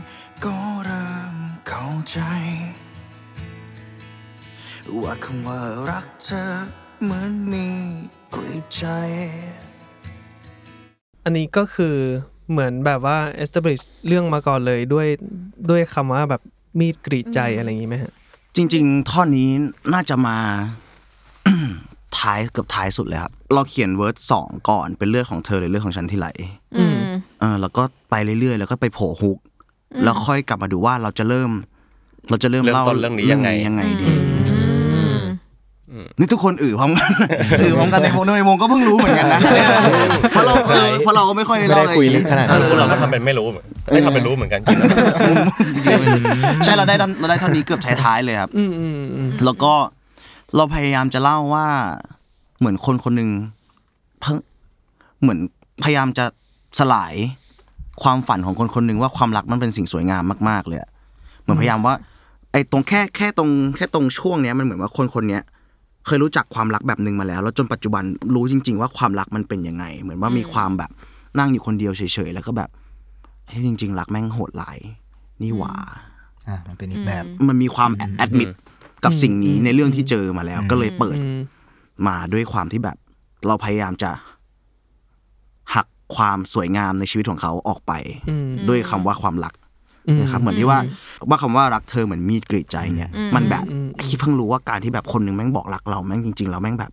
[0.43, 0.55] ก็
[0.85, 1.35] เริ่ม
[1.67, 2.17] เข้าใจ
[5.01, 6.43] ว่าคำว่ารักเธอ
[7.03, 7.67] เหมือนมี
[8.33, 8.83] กรีดใจ
[11.25, 11.95] อันนี้ก็คือ
[12.51, 15.07] เหมือนแบบว่า establish เรื่องมาก่อนเลยด้วย
[15.69, 16.41] ด้วยคำว่าแบบ
[16.79, 18.11] มีดกรีดใจอะไรอย่างนี้ไหมฮะ
[18.55, 19.49] จริง ๆ ท่อนนี้
[19.93, 20.37] น่าจะมา
[22.19, 26.27] ท้ายเกือบท้ายสุดเลยครับ เราเขียนเวิร์ดสองก่อนเป็นเรื่องของเธอหรือเรื่องของฉันที่ไหล
[26.77, 26.97] อืม
[27.39, 29.37] เออแล้วก็ไปเรื่อยๆ แล้วก็ไปโผล่ฮุก
[30.03, 31.51] แล้วค่อยกลับมาดูว่าเราจะเริ่ม
[32.29, 34.07] เราจะเริ่มเริ่มเล่าต้นเรื่องนี้ยังไงยังไงดี
[36.19, 37.09] นี่ทุกคนอือพร้อมกัน
[37.61, 39.39] อือพร้อมกันในวงในวงก็เพิ่งรู้เหมือนกันนะ
[40.31, 44.77] เพราะเราเออเพราะเราก็ไม่ค่อยได้ไม่เล่าได้คุยลึกขนาดเอนั้นอพวกเราก็ทำเป็นไม่รู้เหมือนไม่ทำเป็นรู้เหมือนกันจริง
[46.65, 49.73] ใช่เราได้เราได้เท่านี้เกือบท้ายๆเลยครับอืมอืมอืมแล้วก็
[50.55, 51.67] เราพยายามจะเล่าว่า
[52.59, 53.29] เหมือนคนคนหนึ่ง
[54.21, 54.37] เพิ่ง
[55.21, 55.39] เหมือน
[55.83, 56.25] พยายามจะ
[56.79, 57.13] สลาย
[58.03, 60.89] ความฝันของคนคนหนึ่งว่าความรักมันเป็นสิ่งสวยงามมาก ๆ เลยอะ
[61.41, 61.93] เหมือนพยายามว่า
[62.51, 65.43] ไอ้ตรงแค่แค่ตรงแค่ตรงช่วงเนี้ยมันเหมือนว่าคนคนเนี้ย
[66.05, 68.03] เคยรู้จักความรักแบบหนึ่งมาแล้ว แล้วจนปัจจุบัน
[68.35, 70.91] รู้จริง ๆ ว่าความรักมันเป็นยังไง เหมือนว่ามีความแบบ
[71.39, 72.69] นั่งอยู่คนเดียวเฉยๆแล้วก็แบบ
[73.47, 74.77] เฮ้ยจริง ๆ รักแม่งโหดหลาย
[75.41, 75.73] นี่หว่า
[76.47, 78.49] อะมันเป็นอีกแบบ มันมีความแอดมิด
[79.03, 81.39] กับสิ่งนี้ในเรื่องที่เจอมาแล้ว ก็เลยเปิดอืม
[82.07, 82.97] มาด้วยความที่แบบ
[83.47, 84.11] เราพยายามจะ
[85.75, 87.93] หักความสวยงามในชีวิตของเขาออกไป
[88.29, 89.53] อืมด้วยคำว่าความรัก
[90.07, 90.79] อืมนะครับเหมือนที่ว่า
[91.29, 96.91] ว่าคำว่ารักเธอเหมือนมีดกรีดใจเนี่ย มันแบบอืมคิดเพิ่งรู้ว่าการที่แบบคนหนึ่งแม่งบอกรักเราแม่งจริงๆเราแม่งแบบ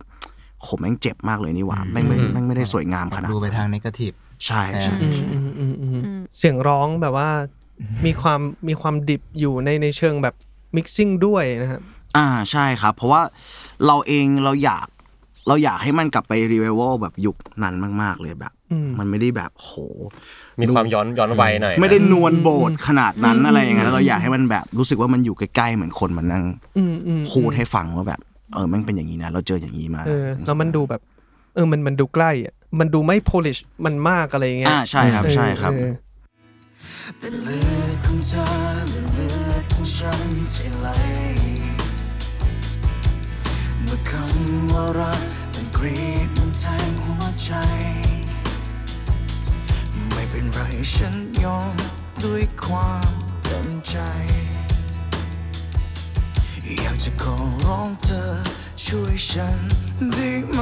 [0.61, 4.11] โหแม่งเจ็บมากเลยนี่หว่าแม่งไม่แม่งไม่ได้สวยงามขนาดดูไปนั้นทางนกาทีฟ
[4.45, 6.01] ใช่ใช่อืมอืมอืมอืม
[6.37, 7.29] เสียงร้องแบบว่า
[8.05, 10.35] มีความมีความดิบอยู่ในในเชิงแบบ
[10.75, 11.81] มิกซิ่งด้วยนะครับ
[12.17, 13.21] อ่าใช่ครับ เพราะว่า
[13.85, 14.87] เราเองเราอยาก
[15.47, 19.71] เราอยากให้มันกลับไปรีเวลแบบยุคนั้นมาก ๆ เลยแบบอืมมันไม่ได้แบบโห
[20.61, 26.43] มีความย้อนย้อนวัยหน่อยนะไม่ได้นวลโบดขนาดนั้นอะไรอย่างเงี้ยแล้วเราอยากให้มันแบบรู้สึกว่ามันอยู่ใกล้ๆเหมือนคนมันนั่ง
[26.77, 28.19] อืมอืมพูดให้ฟังว่าแบบ
[28.53, 31.01] เออแม่งเป็นอย่างนี้นะเราเจออย่างนี้มาเออแล้วมันดูแบบ
[31.55, 35.93] เออมันมันดูใกล้อะมันดูไม่ polish มันมากอะไรอย่างเงี้ยอ่าใช่ครับใช่ครับเออ
[37.19, 38.43] เป็นเลือดของเธอ
[38.75, 39.02] และเลือด
[39.73, 40.21] ของฉัน
[40.53, 40.87] ที่ไหล
[43.81, 45.21] เมื่อคำว่ารัก
[45.53, 47.51] มันกรีดมันแทงหัวใจ
[50.11, 50.59] ไม่เป็นไร
[50.93, 51.75] ฉันยอม
[52.23, 53.13] ด้วยความ
[53.45, 53.95] เต็มใจ
[56.81, 58.23] อยากจะขอร้องเธอ
[58.85, 59.59] ช่วยฉัน
[60.13, 60.61] ได้ไหม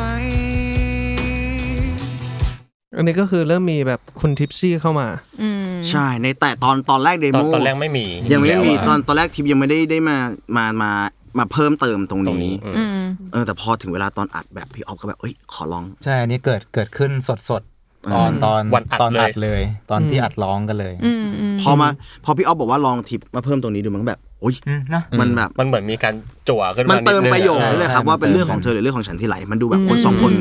[2.95, 5.07] อันนี้ก็คือเริ่มมีแบบคุณทิปซี่เข้ามา
[5.41, 10.17] อืม ใช่ในแต่ตอนตอนแรกเดตโมอนตอนแรกไม่มียังไม่มีแล้วะตอนตอนแรกทิปยังไม่ได้ได้มา
[10.57, 10.91] มามา
[11.37, 21.87] มาเพิ่มเติมตรงตรงนี้ นี้อืมอืม เออแต่พอถึงเวลาตอนอัดแบบพี่ออฟก็แบบเอ้ยขอลอง ใช่ อันนี้เกิดเกิดขึ้นสดสดๆตอนตอนวันอัดตอนอัดเลยเลยตอนที่อัดร้องกันเลยอืมอืม พอมา
[22.25, 26.13] พอพี่ออฟบอกว่าลองทิปมาเพิ่มตรงนี้ดูมันก็แบบโอ้ยอืมนะ มันแบบ มันเหมือนมีการ
[26.49, 30.33] จั่วขึ้นมัมานนิดเติมนึงประโยคใช่นี่เลยครับใช่ว่าเป็นมันเติมเรื่องของเธอหรือเรื่องของฉันที่ไหล มันดูแบบคนสองคน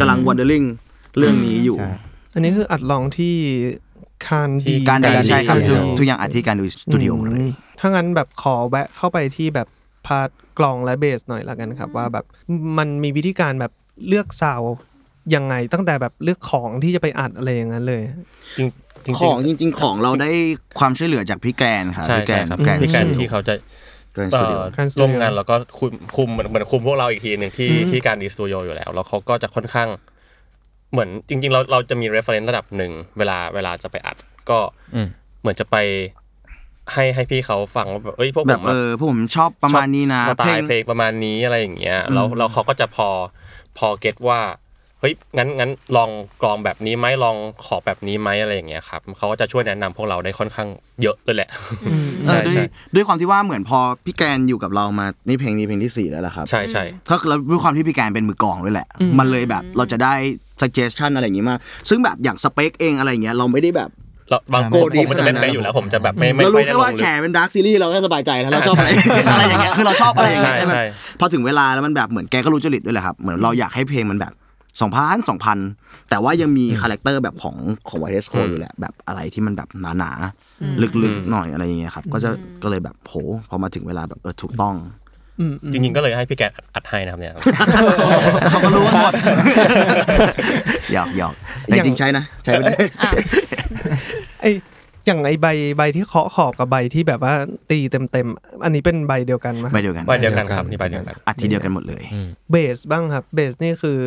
[0.00, 0.62] กำลัง wondering
[1.18, 1.92] เรื่องนี้อยู่ใช่
[2.34, 3.34] อันนี้คืออัดลองที่
[4.26, 9.68] คานที่ดีการการดีดีใช่ครับสตูทุดิกโอทุกอย่างอัดที่การดูสตูดิโอหมดเลย ถ้างั้นแบบขอแวะเข้าไปที่แบบ
[10.06, 10.28] part
[10.58, 12.24] กลองและเบสหน่อยละกันครับ ว่าแบบ
[12.78, 13.72] มันมีวิธีการแบบ
[14.08, 14.74] เลือก sound
[15.34, 18.02] ยังไงตั้งแต่แบบเลือกของที่จะไปอัดอะไรอย่างนั้นเลย
[18.58, 18.68] จริง
[19.04, 20.30] จริงของจริง ๆ ของเราได้
[20.78, 23.54] ความช่วยเหลือจากพี่แกรนครับใช่พี่แกรใช่นครับแกรนพี่การสตูดิโอที่เขาจะ
[24.12, 29.88] แกรนสเอ่ตูดิโออ Grand Studio ร่วมงานแล้วก็คุมคุมเหมือนเหมือนคุมพวกเราอีกทีหนึ่งที่อืมที่การดีสตูดิโออยู่แล้ว แล้วเขาก็จะค่อนข้าง
[30.94, 34.16] เหมือนจริง ๆ เราเราจะมี reference ระดับหนึ่งเวลาเวลาจะไปอัด
[34.50, 34.58] ก็
[34.94, 35.08] อืม
[35.40, 35.76] เหมือนจะไป
[36.92, 43.08] ให้ให้พี่เขาฟังว่าแบบเอ้ยพวกแบผบมเออะอพวกผมชอบประมาณนี้นะชอบสไตเพลง ล์เพลงประมาณนี้อะไรอย่างเงี้ยแล้วแล้วเขาก็จะพอ
[43.78, 44.40] พอเก็ตว่า
[45.04, 46.10] เฮ้ยงั้นงั้นลอง
[46.42, 50.68] กลองแบบนี้ไหมลองขอแบบนี้ไหมอะไรอย่างเงี้ยครับเขาก็จะช่วยแนะนำพวกเราได้ค่อนข้าง
[51.02, 51.48] เยอะเลยแหละ
[52.26, 52.64] เอใช่อด้วยใช่
[52.94, 58.88] ด้วยความที่ว่าเหมือนพอพี่แกรนอยู่กับเรามานี่เพลงนี้เพลงที่สี่แล้วล่ะครับใช่ใช่ก็คือเราด้วยความที่พี่แกรนเป็นมือกลองด้วยแหละ
[59.18, 60.14] มันเลยแบบเราจะได้
[60.62, 61.56] suggestion อะไรอย่างงี้มา
[61.88, 63.90] ซึ่งแบบอย่างสเปคเองอะไรอย่างเงี้ยเราไม่ได้แบบ
[64.30, 68.88] เราบางโกคนดีผมมันจะเล่นขนาดนั้นไปอยู่แล้วผมจะแบบไม่ไม่เราค่อรู้ยได้แค่ลว่างลึแฉกเป็นดาร์คซีรีส์เราก็สบายใจแล้วเราชอบอะไร
[69.30, 70.84] อะไรอย่างเงี้ยคือเราชอบอะไรอย่างเงี้ยใช่ใช่ไหมใช่
[71.20, 74.32] พอถึงเวลาแล้วมันแบบเหมือนแกก็รู้จริตด้วยแหละครับเหมือนเราอยากให้เพลงมันแบบ
[74.80, 75.58] สองพันสองพัน
[76.10, 77.56] แต่ว่ายังมี character แบบของ
[77.88, 82.30] ของไวเทสโคอยู่แหละแบบอะไรที่มันแบบหนาๆ ลึกๆหน่อยอะไรอย่างเงี้ยครับ ก็จะ
[82.62, 83.14] ก็เลยแบบโห
[83.48, 84.74] พอมาถึงเวลาแบบเออถูกต้อง
[85.40, 86.42] อืมอืมจริงๆก็เลยให้พี่แก
[86.74, 87.32] อัดให้นะครับเนี่ย
[88.50, 89.12] เขาก็รู้กันหมด
[90.92, 91.34] หยอกหยอก
[91.64, 92.74] แต่จริงๆใช้นะใช้ไปเลย
[94.42, 94.46] ไอ
[95.06, 97.34] อย่างไอใบใบที่เคาะขอบกับใบที่แบบว่า
[97.70, 102.02] ตีเต็มเต็มๆอันนี้เป็นใบเดียวกันไหมใบเดียวกันใบเดียวกันครับนี่ใบเดียวกันอัดทีเดียวกันหมดเลย
[102.50, 103.98] เบสบ้างครับเบสนี่คือ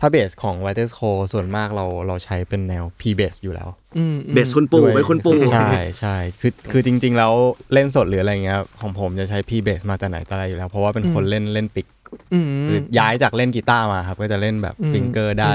[0.00, 7.32] ถ้าเบสของ w i t e r c o ส่วนมากเราเราใช้เป็นแนว P bass อยู่แล้วอืมอืมเบสคุณปู่ด้วยเป็นคุณปู่ใช่ใช่คือคือจริง ๆ แล้ว
[7.72, 11.86] เล่นสดหรืออะไรเงี้ยของผมจะใช้ P bass มาแต่ไหนแต่ไรอยู่แล้ว เพราะว่าเป็นคนเล่นเล่นปิก
[12.34, 15.52] อืมคือย้ายจากเล่นกีตาร์มาครับ ก็จะเล่นแบบอืมฟิงเกอร์ได้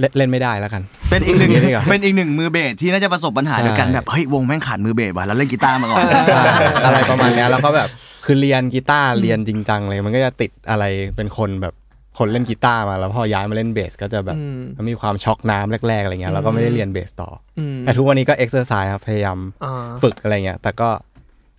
[0.00, 6.42] เล่นเล่นไม่ได้แล้วกัน เป็นอีกหนึ่งอย่างนี้ดีกว่าเป็นอีกหนึ่งมือเบสที่น่าจะประสบปัญหาใช่เดียวกันแบบเฮ้ยวงแม่งขาดมือเบสว่ะแล้วเล่นกีตาร์มาก่อนใช่
[6.86, 7.88] อะไรประมาณเนี้ยแล้วก็แบบ
[8.24, 10.84] คือเรียนกีตาร์เรียนจริงจังเลยมันก็จะติดอะไร
[11.16, 11.74] เป็นคนแบบ
[12.18, 20.88] คนเล่นกีตาร์มาแล้วพอย้ายมาเล่นเบสก็จะแบบอืมมันมีความช็อกน้ำแรกๆอะไรเงี้ยแล้วก็ไม่ได้เรียนเบสต่ออมแต่ทุกวันนี้ก็ exercise ครับพยายามอ่าฝึกอะไรเงี้ยแต่ก็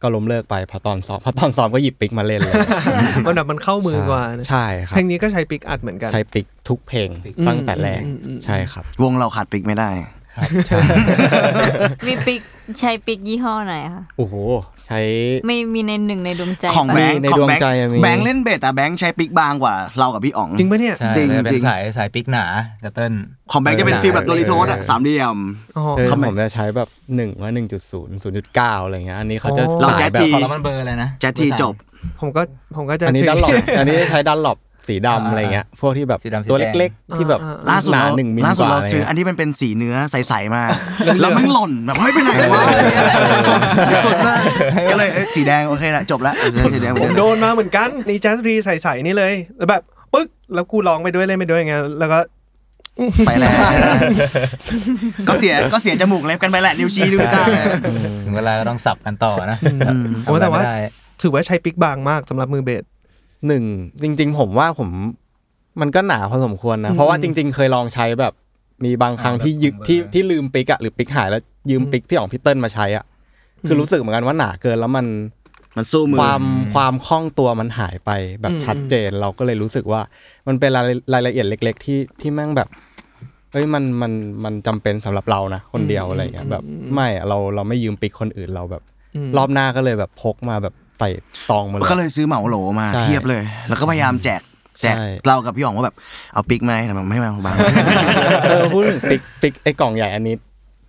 [0.02, 2.54] ก็ล้มเลิกไปพอตอนซ้อมพอตอนซ้อมก็หยิบ pick มาเล่นเลย
[3.26, 7.10] มันแบบมันเข้ามือกว่านะใช่ครับเพลงนี้ก็ใช้ปิกอัดเหมือนกันใช้ปิกทุกเพลง
[7.48, 9.90] ตั้งแต่แรกอืมอืมอืมใช่ครับ วงเราขาดปิกไม่ได้
[12.08, 12.42] มีปิก
[12.80, 14.36] ใช้ปิกยี่ห้อไหนคะโอ้โห
[14.88, 15.00] ใช้
[15.46, 22.46] ไม่มีในหนึ่งในดวงใจของปะแบงค์ในของดวงแบงค์ใจมีแบงค์เล่นเบสแต่แบงค์ใช้ปิกบางกว่า เรากับพี่อ๋อง จริงปะเนี่ย ใช่จริงจะเป็จรินงสายสายปิกหนา
[22.84, 23.14] จะเต้น
[23.52, 25.38] ของแบงค์จะเป็นฟีลแบบโดริโทสอะสามเหลี่ยม
[25.78, 31.74] อ๋อ คือทำไมผมจะใช้แบบหนึ่งว่าหนึ่งจุดศูนย์ศูนย์จุดเก้าอะไรเงี้ยอันนี้เขาจะอ๋อเราสาแจ๊ยสแบทีบพอแล้วมันเบอร์อะไรนะแจ๊สทีจบ
[32.22, 32.42] ผมก็
[32.76, 34.58] ผมก็จะอันนี้ถืดันหลบอันนี้ใช้ดันหลบ
[34.90, 40.70] สีอ่าดำอะไรเงี้ยพวกที่แบบสีดำสีตัวแดงเล็กๆ ที่แบบล่าสุดหนาเราหนึ่งมิลล่าสุดกว่าเราอะไรซื้อเงี้ยอันที่มันเป็นสีเนื้อใสๆมาก
[41.22, 43.04] แล้วมันหล่นแบบเฮ้ยไปไหนวะอะไรเงี้ย
[43.50, 43.60] สด
[44.06, 44.40] สดมาก
[44.92, 49.82] ก็เลยเอ้ยสีแดงโอเคละจบละเออสีแดงผมโดนมาเหมือนกันนี่แจ๊สรีใส่ๆนี่เลยแล้วแบบ
[50.14, 52.20] ปึ๊กแล้วกูร้องไปด้วยเล่นไปด้วยไงแล้วก็
[53.28, 53.52] ไปแล้ว
[55.30, 57.48] ก็เสียก็เสียจมูกเล็บกันไปแหละนิ้วชี้นิ้วกลาง
[58.26, 59.58] ถึงเวลาก็ต้องสับกันต่อนะ
[60.26, 60.90] โอ้แต่ว่าทำอะไรไม่ได้
[61.22, 62.84] ถือว่าใช้ปิกบางมากสำหรับมือเบส
[63.48, 63.64] หนึ่ง
[64.02, 64.90] จริง ๆ ผมว่าผม
[65.82, 68.34] มันก็หนาพอสมควรนะ เพราะว่าจริง ๆ เคยลองใช้แบบ
[68.86, 73.06] มีบางครั้งที่ยึดที่ที่ลืมปิกอะหรือปิกหายแล้วยืมปิกพี่อ๋องพี่เติ้ลมาใช้อะ
[73.68, 75.06] คือรู้สึกเหมือนกันว่าหนาเกินแล้วมัน
[75.78, 76.44] มันสู้มือความ
[76.76, 80.02] ความคล่องตัวมันหายไปแบบอืมชัดเจน เราก็เลยรู้สึกว่า
[80.48, 82.70] มันเป็นรายรายละเอียดเล็ก ๆ ที่ที่แม่งแบบ
[83.52, 84.12] เอ้ยมันมัน
[84.44, 88.84] มันจำเป็นสำหรับเรานะคนเดียวอะไรเงี้ยแบบไม่อะเราเราไม่ยืมปิกคนอื่นเราแบบ
[89.30, 91.10] มรอบหน้าก็เลยแบบพกมาแบบ ใส่
[91.50, 94.42] ซองมาเลย ก็เลยซื้อเหมาโหลมาใช่เทียบเลย แล้วก็พยายามแจก
[94.82, 95.96] แจกใช่ เรากับพี่อ๋องว่าแบบ
[96.34, 97.56] เอาปิกไหมแต่มันไม่มาบาง
[98.50, 100.36] เออพูดถึงปิกปิกไอ้กล่องใหญ่อันนี้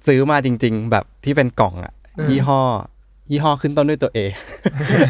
[0.06, 1.92] ซื้อมาจริง ๆ แบบที่เป็นกล่องอะ
[2.30, 2.60] ยี่ห้อ
[3.30, 4.18] ยี่ห้อขึ้นต้นด้วยตัวเอ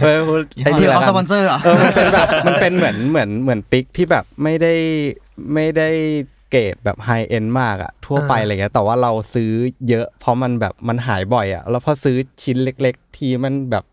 [0.02, 4.74] เออพูดไอ้พี่นี่แหละเขากัสปอนเซอร์เหรอ เออมันเป็นแบบมันเป็นเหมือนเหมือนเหมือนปิกที่แบบไม่ได้
[5.54, 5.88] ไม่ได้
[6.50, 9.50] เกรดแบบ high-end มากอะทั่วไปอ่าอะไรเงี้ยแต่ว่าเราซื้อ
[9.88, 13.84] เยอะเพราะมันแบบมันหายบ่อยอะแล้วพอซื้อชิ้นเล็ก ๆ ทีมันแบบ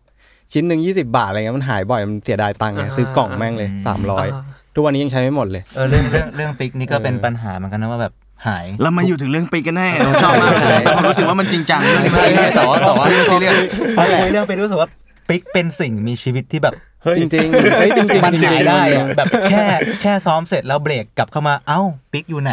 [0.52, 4.26] ชิ้นหนึ่งยี่สิบบาทอะไรเงี้ยมันหายบ่อยมันเสียดายตังค์ไงซื้อกล่องแม่งเลยสามร้อย
[4.74, 8.12] ทุกวันนี้ยังใช้ไม่หมดเลย เออเรื่องเรื่องเรื่อง pick นี่ก็เป็นปัญหาเหมือนกันนะว่าแบบ
[8.46, 13.56] หาย แล้วมาอยู่ถึงเรื่อง pick กันแน่ผมชอบมากเลยแต่ผมรู้สึกว่ามันจริงจังเรื่องนี้มันซีเรียสแต่ว่าแต่ว่าซีเรียส
[13.96, 14.88] พอคุยเรื่องไปรู้สึกว่า
[15.28, 16.74] pick เป็นสิ่งมีชีวิตที่แบบ
[17.16, 19.64] จริงๆเฮ้ยจริงๆมันจริงหายๆได้อะแบบแค่
[20.02, 21.80] แค่ซ้อมเสร็จแล้วเบรกกลับเข้ามาเอ้า
[22.12, 22.52] pick อยู่ไหน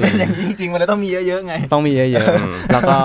[0.00, 2.96] เป็นอย่างนี้จริงๆมันเลยต้องมีเยอะๆไง ต้องมีเยอะๆแล้วก็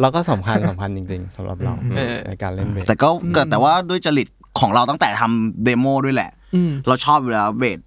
[0.00, 4.28] แล้วก็สำคัญสำคัญจริง ๆสำหรับเราเออในการเล่นเบสแต่ก็เกิดแต่ว่าด้วยจริต
[4.60, 7.78] ของเราตั้งแต่ทำ demo ด้วยแหละอืมเราชอบอยู่แล้วเบส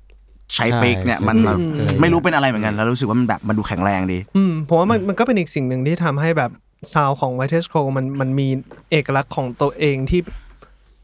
[0.56, 6.52] ใช้ pick เนี่ยมันแบบอืมไม่รู้เป็นอะไรเหมือนกัน แล้วรู้สึกว่ามันแบบมันดูแข็งแรงดีอืมผมว่ามันมันก็เป็นอีกสิ่งหนึ่งที่ทำให้แบบ
[6.94, 8.48] ซาวของ w i t e s c o มันมันมี
[8.92, 10.22] เอกลักษณ์ของตัวเองที่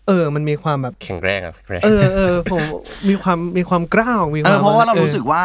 [0.08, 2.62] เออ มันมีความแบบแข็งแรงอะแข็งแรงเออเออผม
[3.10, 5.44] มีความมีความกร้าวมีความ เออเพราะว่าเรารู้สึกออว่า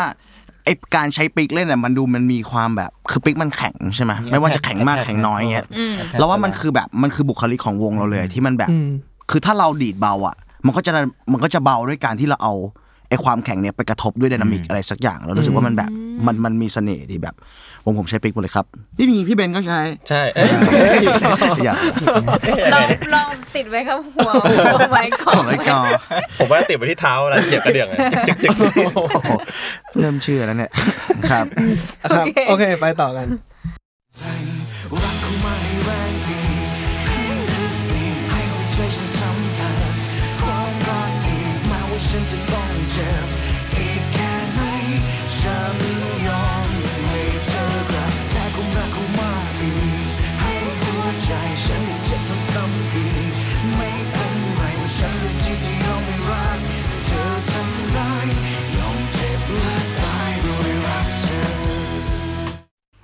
[0.64, 8.88] ไอการใช้ pick เล่นอะมันดูมันมีความแบบคือ pick มันแข็งใช่ไหมไม่ว่าจะแข็งมากแข็งน้อยเงี้ยอืม เราว่ามันคือแบบมันคือบุคลิกของวงเราเลยที่มันแบบ อืม
[9.30, 10.92] คือถ้าเราดีดเบาอะ มันก็จะ
[11.32, 12.54] มันก็จะเบาด้วยการที่เราเอา
[13.08, 15.90] ไอ้ความแข็งเนี่ยไปกระทบด้วย dynamic อะไรสักอย่างเรารู้สึกว่ามันแบบ
[16.26, 17.34] มันมันมีเสน่ห์ดีแบบ
[17.84, 18.66] วงผมใช้ปิกหมดเลยครับ
[18.96, 20.44] พี่มีพี่เบนก็ใช้ใช่เอ้
[20.96, 20.98] ย
[21.64, 21.76] อยาก
[22.74, 24.30] ลองลองติดไว้ข้างหัว
[24.90, 25.80] ไว้ก่อขอนงไอ้กอ
[26.38, 29.30] ผมว่าติดไปที่เท้าแล้วเหยียบกระเดื่องอะจึกจึกจึกโอ้โห
[30.00, 30.70] เริ่มเชื่อแล้วเนี่ย
[31.30, 31.46] ครับ
[32.12, 33.26] ครับโอเค ไปต่อกัน
[34.24, 34.32] รั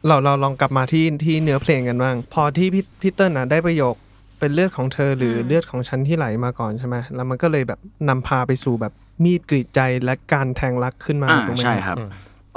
[0.07, 3.95] เราเราลองกลับมาที่ที่เนื้อเพลงกันบ้าง พอที่พี่พี่เติ้ลนะได้ประโยค
[4.39, 8.93] เป็นเลือดของเธอหรืออเลือดของฉันที่ไหลมาก่อนใช่ไหมแล้วมันก็เลยแบบนำพาไปสู่แบบ
[9.25, 11.97] มีดกรีดใจและการแทงรักขึ้นมาอ่าถูกไหมใช่ครับ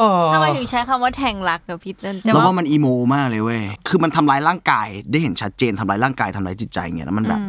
[0.01, 7.41] อ๋อทำไมถึงใช้คำว่าแทงรักกับพี่เติ้ลจะเราว่าว่ามันอีโมมากเลยเว้ย คือมันทำร้ายร่างกายได้เห็นชัดเจนทำร้ายร่างกายทำร้ายจิตใจเงี้ยแล้วมันแบบ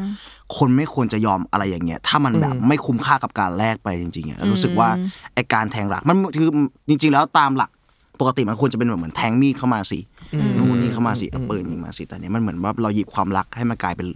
[0.57, 4.89] คนไม่ควรจะยอมอะไรอย่างเงี้ย ถ้ามันแบบไม่คุ้มค่ากับการแลกไปจริงๆอะรู้สึกว่า
[5.35, 6.51] ไอการแทงหลักมันคือ
[6.89, 7.71] จริง ๆ แล้วตามหลัก
[8.21, 9.99] ปกติมันควรจะเป็นแบบเหมือนแทงมีดเข้ามาสิ
[10.57, 14.07] นู่นนี่เข้ามาสิเอาปืนยิงมาสิแต่เนี้ยมันเหมือนว่าเราหยิบความรักให้มันกลายเป็น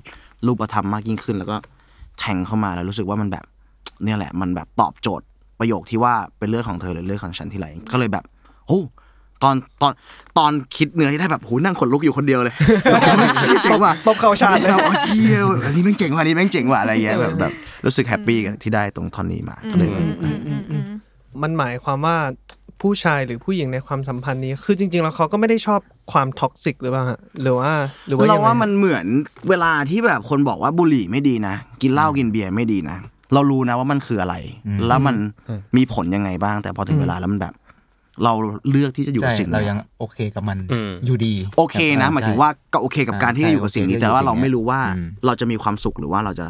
[0.46, 1.56] รูปธรรมมากยิ่งขึ้น แล้วก็
[2.20, 3.44] แทงเข้ามาแล้วรู้สึกว่ามันแบบ
[4.04, 5.26] เนี่ยแหละ มันแบบตอบโจทย์
[5.60, 8.24] ประโยคที่ว่าเป็นเรื่องของเธอหรือเรื่องของฉันที่ไรก็เลยแบบ
[8.68, 8.80] โอ้
[9.42, 9.92] ตอนตอน
[10.38, 12.54] ตอนคิดเนื้อที่ได้แบบโหนั่งขนลุกอยู่คนเดียวเลย
[13.64, 17.52] เจ๋งว่ะตบเข่าชาติเลยแบบโอ้เที่ยวอันนี้แม่งเจ๋งว่ะอันนี้แม่งเจ๋งว่ะอะไรเงี้ยแบบแบบ
[17.84, 20.06] รู้สึก happy กันที่ได้ตรงท่อนนี้มาก็เลยแบบ
[21.42, 22.16] มันหมายความว่า
[22.82, 25.80] ผู้ชายหรือผู้หญิงในความสัมพันธ์นี้ คือจริง ๆ แล้วเขาก็ไม่ได้ชอบ
[26.12, 27.72] ความ toxic หรือเปล่าฮะหรือว่า
[28.08, 29.06] หรือว่าเรายังไงว่ามันเหมือน
[29.48, 32.96] เวลาที่แบบคนบอกว่าบุหรี่ไม่ดีนะ กินเหล้ากินเบียร์ไม่ดีนะ
[33.34, 34.34] เรารู้นะว่ามันคืออะไร
[34.88, 35.16] แล้วมัน
[35.76, 37.54] มีผลยังไงบ้าง แต่พอถึงเวลาแล้วมันแบบ
[38.24, 38.32] เรา
[38.70, 46.46] เลือกที่จะอยู่ใช่กับสิ่งเรานี้ยังโอเคกับมันอืมอยู่ดี โอเคนะใช่หมายถึงว่าก็โอเคกับการที่จะอยู่กับสิ่งนี้ใช่แต่ว่าโอเคเราไม่รู้ว่าอืมเราจะมีความสุขหรือว่าเราจะ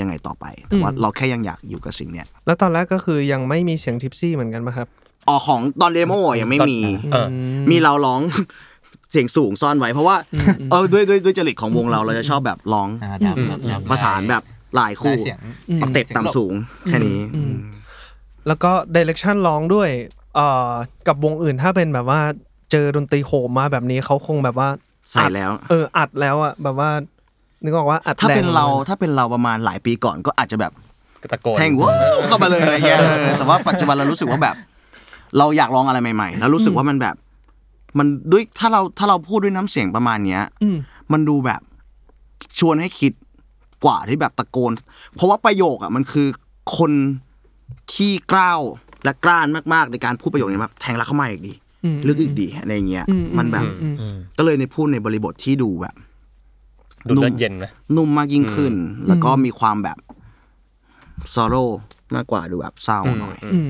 [0.00, 4.88] ยังไงต่อไปแต่ว่าเราแค่ยังอยากอยู่กับสิ่งเนี้ยแล้วตอนแรกก็คือยังไม่มีเสียงทิปซี่เหมือนกันไหมครับ
[5.28, 6.78] อ๋อ ของตอน demo อะยังไม่มี
[7.12, 7.28] เออ
[7.70, 8.20] มีเราร้อง
[9.10, 10.16] เสียงสูงซ่อนไว้เพราะว่า
[10.70, 14.42] เออด้วยด้วยด้วยจริตของวงเราเราจะชอบแบบร้องอ่า dub dub dub ประสานแบบ
[14.76, 15.40] หลายคู่ได้เสียง
[15.80, 16.52] octave ต่ำสูง
[16.88, 17.18] แค่นี้
[18.46, 19.88] แล้วก็ direction ร้องด้วย
[20.34, 20.70] เอ่อ
[21.08, 22.20] กับวงอื่นถ้าเป็นแบบว่า
[22.72, 24.68] เจอดนตรีโหมมาแบบนี้เขาคงแบบว่า
[25.10, 26.90] ใส่แล้วเอออัดแล้วอะแบบว่า
[27.64, 30.72] นึกออกว่าอัดถ้าเป็นแงเราถ้าเป็นเราประมาณหลายปีก่อนก็อาจจะแบบ
[31.32, 34.56] ตะโกนแทงว้าวเข้ามาเลยอะไรเงี้ยเออแต่ว่าปัจจุบันเรารู้สึกว่าแบบ
[35.38, 37.16] เราอยากลองอะไรใหม่ ๆ แล้วรู้สึกว่ามันแบบ
[37.98, 40.76] มันด้วยถ้าเราถ้าเราพูดด้วยน้ำเสียงประมาณเนี้ยอืม
[41.12, 41.60] มันดูแบบ
[42.58, 43.12] ชวนให้คิด
[43.84, 44.72] กว่าที่แบบตะโกน
[45.14, 46.28] เพราะว่าประโยคอะ มันคือ
[46.76, 46.92] คน
[47.92, 48.60] ขี้กล้าว
[49.04, 51.54] และกล้านมากๆ ในการพูดประโยคนี้แบบแทงรักเข้ามาอีกดี
[52.06, 53.06] ลึกอีกดีอะไรเงี้ย
[53.38, 53.64] มันแบบ
[54.38, 55.94] ก็เลยในพูดในบริบทที่ดูแบบ
[57.08, 58.74] ดูเลือดเย็นนะนุ่มมากยิ่งขึ้น
[59.08, 59.98] แล้วก็มีความแบบ
[61.34, 61.64] ซอโร่
[62.14, 63.60] มากกว่าดูแบบเศร้าหน่อยอื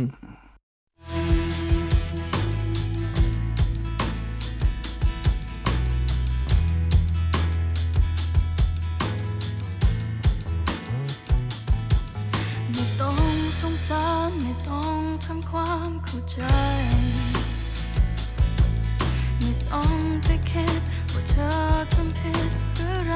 [14.42, 16.38] ไม่ต้องทำความเข้าใจ
[19.40, 19.94] ไม่ต้อง
[20.24, 21.50] ไปคิดว่าเธอ
[21.92, 23.14] ทำผิดหรือไร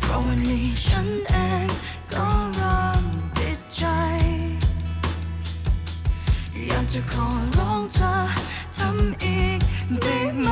[0.00, 1.66] เพราะวันนี้ฉันเอง
[2.12, 3.04] ก็เริ่ม
[3.38, 3.84] ติดใจ
[6.66, 8.12] อยากจะขอร้องเธอ
[8.76, 9.60] ทำอีก
[10.02, 10.48] ได้ไหม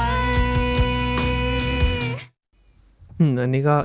[3.19, 3.77] อืมอันนี้ก็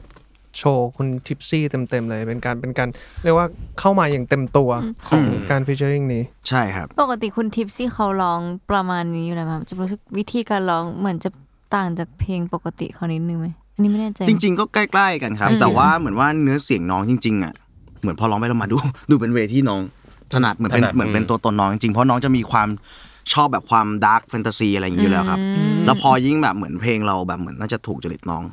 [0.57, 2.89] โชว์คุณทิปซี่เต็มๆเลย เป็นการเป็นการ
[3.23, 3.47] เรียกว่า
[3.79, 4.69] เข้ามาอย่างเต็มตัว
[5.07, 8.39] ของการ featuring นี้ใช่ครับ ปกติคุณทิปซี่เขาร้อง
[8.71, 11.29] ประมาณนี้อยู่แล้วไหมครับจะรู้สึกวิธีการร้องเหมือนจะ
[11.75, 17.53] ต่างจากเพลงปกติเขานิดนึงไหมอันนี้ไม่แน่ใจจริง ๆ ก็ใกล้ๆกันครับ แต่ว่าเหมือนว่าเนื้อเสียงน้องจริง ๆอะ
[18.01, 18.77] เหมือนพอร้องไปเรามาดู
[19.09, 19.81] ดูเป็น way ที่น้อง
[20.33, 22.69] ถนัดเหมือนเป็นถนัดเหมือนเป็นอืมตัวตนน้องจริงๆเพราะน้องจะมีความ
[23.33, 25.39] ชอบแบบความ dark fantasy อะไรอย่างนี้อยู่แล้วครับ
[25.85, 28.43] แล้วพอยิ่งแบบเหมือนเพลงเราแบบเหมือนน่าจะถูกจริตน้อง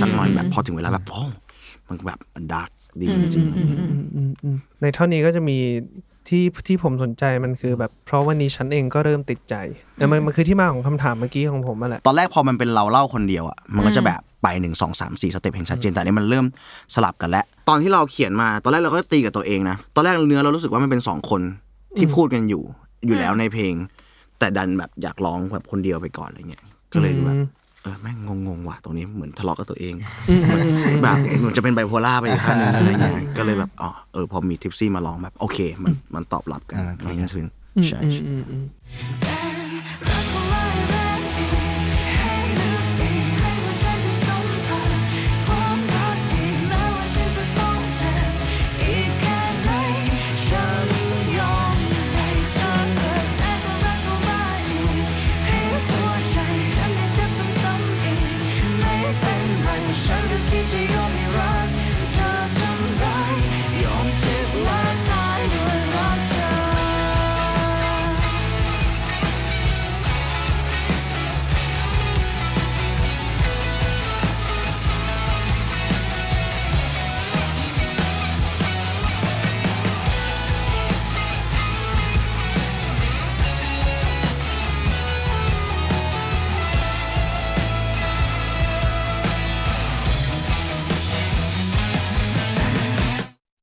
[0.00, 1.22] สักหน่อยแบบพอถึงเวลาแบบโอ้
[1.88, 3.62] มันแบบมัน dark ดีจริงๆอื
[4.28, 5.58] มอืมในท่อนนี้ก็จะมี
[6.28, 9.54] ที่ที่ผมสนใจมันคือแบบเพราะวันนี้ฉันเองก็เริ่มติดใจ
[9.98, 16.46] แล้วมันมันคือที่มาของคำถามเมื่อกี้ของผมมาแหละตอนแรกพอมันเป็นเราเล่าคนเดียวอะมันก็จะแบบไปหนึ่งสองสามสี่ step เห็นชัดเจนแต่อันนี้มันเริ่ม
[16.94, 21.40] สลับกันแล้ว ตอนที่เราเขียนมาตอนแรกเราก็ตีกับตัวเองนะ ตอนแรกเนื้อเรารู้สึกว่ามันเป็นสองคน
[21.96, 22.62] ที่พูดกันอยู่
[23.06, 23.74] อยู่แล้วในเพลง
[24.38, 27.40] แต่ดันแบบอยากร้องแบบคนเดียวไปก่อนอะไรเงี้ยก็เลยดูแบบ
[27.82, 29.94] เออแม่งงงๆว่ะตรงนี้เหมือนทะเลาะกับตัวเอง
[31.02, 37.46] แบบเหมือนจะเป็นไบโพล่าไปอีกขั้นหนึงอะไรเงี้ยก็เลยแบบอ๋อเออพอมีทิปซี่มาร้องแบบโอเค มันมันตอบรับกันอ่ามากยิ่งขึ้น
[37.86, 38.22] ใช่ใช่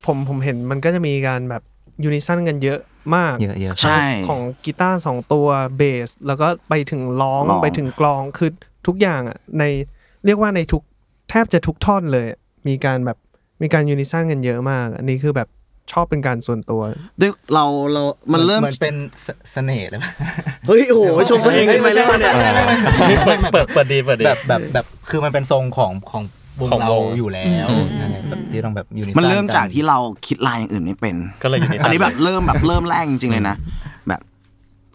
[0.06, 1.62] ผมผมเห็นมันก็จะมีการแบบ
[2.04, 2.80] unison กันเยอะ
[3.16, 8.50] มาก เยอะเยอะใช่ ของกีตาร์สองตัวเบส แล้วก็ไปถึงร้องร้อง ไปถึงกลองคือ
[8.86, 9.64] ทุกอย่างอะใน
[10.24, 10.82] เรียกว่าในทุก
[11.30, 12.26] แทบจะทุกท่อนเลย
[12.68, 13.18] มีการแบบ
[13.62, 15.48] มีการ unison กันเยอะมาก อันนี้คือแบบ
[15.92, 16.82] ชอบเป็นการส่วนตัว
[17.20, 20.10] ด้วยเราเรามันเริ่ม เหมือนเป็นเสเสน่ห์เลยปะ
[20.68, 26.22] เฮ้ยโอ้โหชมตัวเองขึ้นไปแล้วเนี่ย เปิดเปิดดีเปิดดี แบบแบบแบบคือมันเป็นทรงของของ
[26.60, 27.66] วงของเราวง อยู่แล้ว
[28.00, 33.56] นั่นแหละแบบที่ต้องแบบ uni มันเริ่มจากที่เราคิดลายอย่างอื่นไม่เป็น ก็เลยอยู่ในอันนี้แบบเริ่มแบบเริ่มแรกจริงๆเลยนะ
[34.08, 34.20] แบบ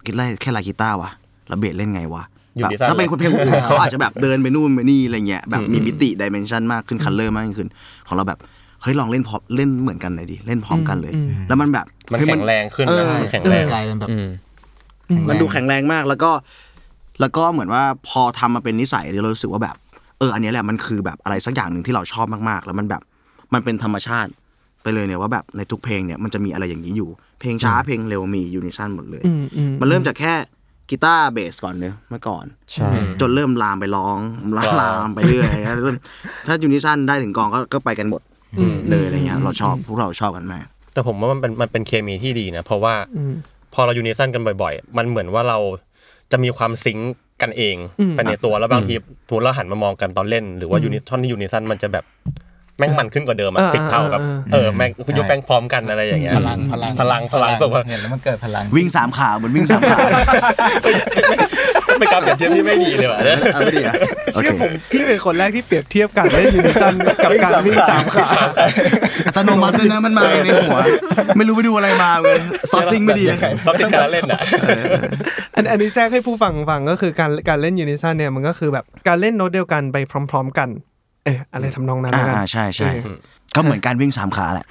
[0.06, 1.12] คิดลายแค่ลายกีตาร์วะ
[1.48, 2.24] แล้วเบสเล่นไงวะ
[2.58, 7.70] อยู่แบบดีสั้นถ้าเป็นคนเพลงอื่นเขาอาจจะแบบเดินไปนู่นไปนี่อะไรเงี้ยแบบมีมิติ dimension มากขึ้น color มากขึ้น
[8.08, 8.40] ของเราแบบ
[8.82, 11.14] เฮ้ยลองเล่นพร้อมเล่นเหมือนกันหน่อยดิเล่นพร้อมกันเลย
[11.48, 14.28] แล้วมันแบบมันเฮ้ย แข็งแรงขึ้นนะ เออ มันแข็งแรงกลายเป็นแบบอืม
[15.30, 16.32] มันดูแข็งแรงมากแล้วก็
[17.20, 19.76] แล้วก็เหมือนว่าพอทำมาเป็นนิสัยเรารู้สึกว่าแบบ
[20.22, 23.02] เอออันเนี้ยแหละมันคือแบบอะไรสักอย่างหนึ่งที่เราชอบมากๆ แล้วมันแบบ
[23.54, 24.32] มันเป็นธรรมชาติ
[24.84, 30.34] ไปเลยเนี่ยว่าแบบในทุกเพลงเนี่ยมันจะมีอะไรอย่างนี้อยู่ เพลงช้าเพลงเร็วมี unison หมดเลยอืมอืมมันเริ่มจากแค่
[30.90, 32.90] กีตาร์เบสก่อนเนอะเมื่อก่อนใช่
[33.22, 34.18] จนเริ่มลามไปร้อง
[34.58, 35.96] ลามลามไปเรื่อยแล้วเริ่ม
[36.48, 38.22] ถ้า unison ได้ถึงกลองก็ก็ไปกันหมด
[38.90, 42.94] เลยอะไรเงี้ยเราชอบพวกเราชอบกันมากแต่ผมว่ามันเป็นมันเป็นเคมีที่ดีนะ เพราะว่า
[43.74, 45.58] พอเรา unison กันบ่อย ๆ มันเหมือนว่าเรา
[46.32, 47.76] จะมีความ sync กันเอง
[48.12, 48.94] ไปในตัวแล้วบางที
[49.30, 52.06] ทุนเราหันมามองกันตอนเล่น หรือว่า uni ท่อนที่ unison มันจะแบบ
[52.78, 59.98] แม่งมันขึ้นกว่าเดิมอะอ่าสิบเท่าแบบอ่าเออแม่งยกแม่งพร้อมกันอะไรอย่างเงี้ยพลังพลังพลังพลังสุดเห็นแล้วมันเกิดพลังวิ่งสามขาเหมือนวิ่งสามขา
[62.00, 63.20] เป็นการเปรียบเทียบที่ไม่ดีเลยว่ะ
[63.54, 63.94] เอาไม่ดีอะ
[64.34, 68.28] โอเคเชื่อผมพี่เป็นคนแรกที่เปรียบเทียบการเล่น unison กับการวิ่งสามขา
[69.28, 70.78] อัตโนมัติด้วยนะมันมาในหัว
[71.38, 72.38] ไม่รู้ไปดูอะไรมาเลย
[72.72, 74.40] ซอสซิ่งไม่ดีเลยเราติดการเล่นอะ
[75.56, 79.98] อันอันนี้แทรกให้ผู้ฟังฟังก็คือการการเล่น unison เนี่ยมันก็คือแบบการเล่นโน้ตเดียวกันไป
[80.32, 80.70] พร้อม ๆ กัน
[81.26, 82.92] เอออะไรทำนองนั้นแล้วกันอ่าใช่ใช่
[83.56, 84.66] ก็เหมือนการวิ่งสามขาแหละ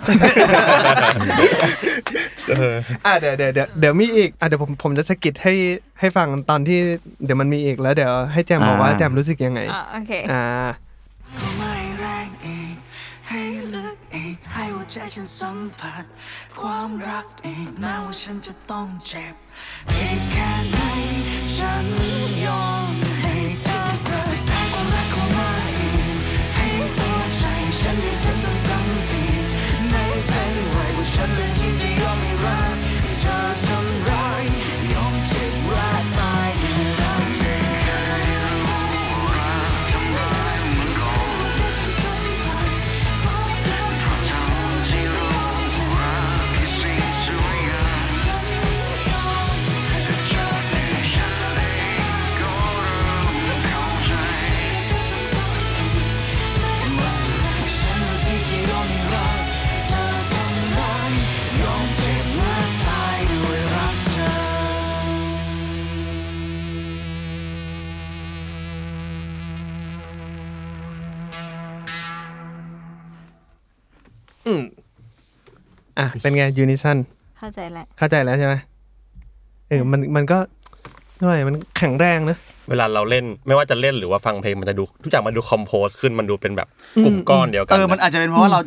[3.07, 5.55] อ่าเดี๋ยวเดี๋ยวเดี๋ยวเดี๋ยวมีอีกอะเดี๋ยวผมผมจะสะกิดให้
[6.01, 6.79] ให้ฟังตอนที่
[7.25, 10.45] เดี๋ยวมันมีอีกแล้ว เดี๋ยวให้แจมบอกว่าอ่าแจมรู้สึกยังไงอะโอเคอ่า
[11.39, 12.75] ก็ไม่แรงอีก
[13.29, 13.43] ให้
[13.75, 16.05] ลึกอีกให้หัวใจฉันสัมผัส
[16.61, 19.35] ความรักอีกแม้ว่าฉันจะต้องเจ็บ
[19.99, 20.79] อีกแค่ไหน
[21.57, 21.87] ฉัน
[22.45, 22.89] ยอม
[23.23, 26.17] ให้เธอเปิดใจความรักเข้ามาอีก
[26.57, 27.45] ให้หัวใจ
[27.81, 28.37] ฉันได้เจ็บ
[28.67, 29.45] ซ้ำๆอีก
[29.91, 31.71] ไม่เป็นไรว่าฉันเลยที่
[76.01, 76.99] อะ เป็นไง unison
[77.39, 78.55] เข้าใจแหละเข้าใจแล้วใช่ไหม
[79.69, 80.39] เออมันมันก็
[81.17, 82.37] เท่าไหร่มันแข็งแรงนะ
[82.71, 86.69] เวลาเราเล่นไม่ว่าจะเล่นหรือว่าฟังเพลงมันจะดูทุกอย่างมันดู compose ขึ้นมันดูเป็นแบบ
[87.05, 88.61] กลุ่มก้อนเดียวกันเออมันอาจจะเป็นเพราะว่าเรา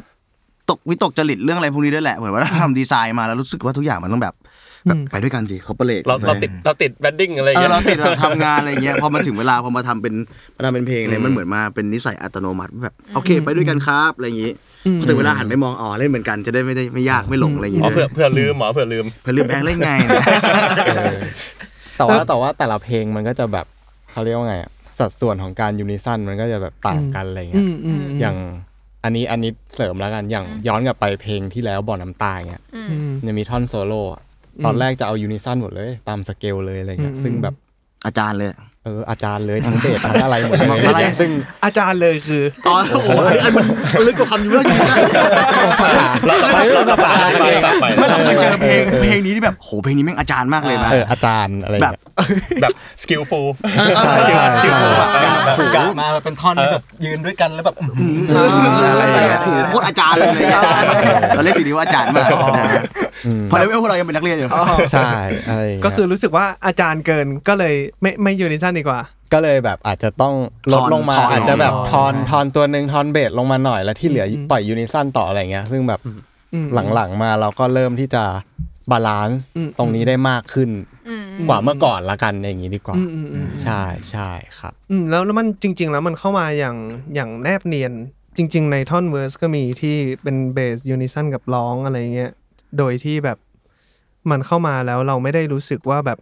[0.69, 4.33] ตกวิตกจริตเรื่องอะไรพวกนี้ด้วยแหละเหมือนว่าเราทำดีไซน์มาแล้วรู้สึกว่าทุกอย่างมันต้องแบบ
[4.87, 10.13] แบบไปด้วยกันสิเขาเปเลกเราเราติดเราติด padding อะไรอเอย่างอเงี้ยเราติดเราทำงานอะไรเงี้ยพอมาถึงเวลาพอมาทำเป็น
[10.55, 14.51] มาทำเป็นเพลงเลยมันเหมือนมาเป็นนิสัยอัตโนมัติแบบโอเค ไปด้วยกันครับอะไรอย่างงี้
[14.99, 19.91] พอถึงเวลาหันไปมองอ๋อเล่นเหมือนกันจะได้ไม่ได้ไม่ยากไม่หลงอะไรอย่างงี้อ๋อเผื่อเผื่อลืมหมอเผื่อลืมเพื่อลืมแบงค์เล่นไง
[21.97, 23.65] แต่ว่าแต่ว่าแต่ละเพลงมันก็จะแบบ
[24.11, 28.35] เขาเรียกว่าไงอะสัดส่วนของการ unison มันก็จะแบบต่างกันอะไรอืเงี้ยมอืมอย่าง
[29.03, 34.21] อันนี้อันนี้เสริมแล้วกันอย่างย้อนกลับไปเพลงที่แล้วบ่อน้ำตาเงี้ยอืมมันจะมีท่อนโซโล่อะ
[34.65, 37.55] ตอนแรกจะเอา unison หมดเลย ตามสเกลเลยอะไรเงี้ยอืมซึ่งแบบ
[38.05, 38.49] อาจารย์เลย
[38.85, 41.31] เอออาจารย์เลยทั้งเบสทั้งอะไรหมดเลยอะไรซึ่ง
[41.65, 43.65] อาจารย์เลยคืออ๋อโอ้โหอันนี้มัน
[44.07, 53.47] ลึกกว่าคำอยู่แล้วจริงๆเราเราเราสับไปสับไปไม่เราเคยเจอเพลงเพลงนี้ที่แบบโหเพลงนี้แม่งอาจารย์มากเลยนะเอออาจารย์อะไรแบบเงี้ยแบบ skillful
[54.03, 55.09] ใช่ skill แบบ
[55.45, 60.85] แบบกะมาเป็นท่อนที่แบบยืนด้วยกันแล้วแบบอื้อหืออะไรอย่างเงี้ยโอ้โหโคตรอาจารย์เลยอาจารย์
[61.35, 62.29] เราเรียกสิ่งนี้ว่าอาจารย์มาก
[63.47, 64.49] เพราะเลเวลพวกเรายังเป็นนักเรียนอยู่
[64.91, 65.09] ใช่
[65.47, 68.99] อะไรอย่างเงี้ยก็คือรู้สึกว่าอาจารย์เกินก็เลยไม่ไม่ unison ดีกว่า
[69.33, 70.33] ก็เลยแบบอาจจะต้อง
[70.73, 76.01] ลดลงมาทอนอาจจะแบบอ๋อทอนทอนตัวหนึ่งทอนเบสลงมาหน่อยแล้วที่เหลือปล่อย unison ต่ออะไรเงี้ย ซึ่งแบบ
[76.53, 78.23] อืมหลังๆมาเราก็เริ่มที่จะ
[78.91, 80.69] balance อืมตรงนี้ได้มากขึ้น
[81.07, 86.77] อืมกว่าเมื่อก่อนละกันอย่างนี้ดีกว่าอืมอืมอืมใช่ใช่ครับอืมแล้วแล้วมันจริง ๆ แล้วมันเข้ามาอย่าง
[87.15, 87.93] อย่างแนบเนียน
[88.37, 92.31] จริง ๆ ในท่อน verse ก็มีที่เป็นเบส unison กับร้องอะไรเงี้ย
[92.77, 93.37] โดยที่แบบ
[94.31, 96.19] มันเข้ามาแล้วเราไม่ได้รู้สึกว่าแบบ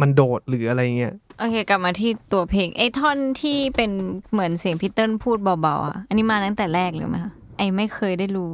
[0.00, 3.90] มันโดดหรืออะไรเงี้ยโอเค กลับมาที่ตัวเพลงไอ้ท่อนที่เป็น
[4.32, 8.50] เหมือนเสียงพีเติ้ลพูดเบาๆอะอันนี้มาตั้งแต่แรกเลยไหมคะไอ้ไม่เคยได้รู้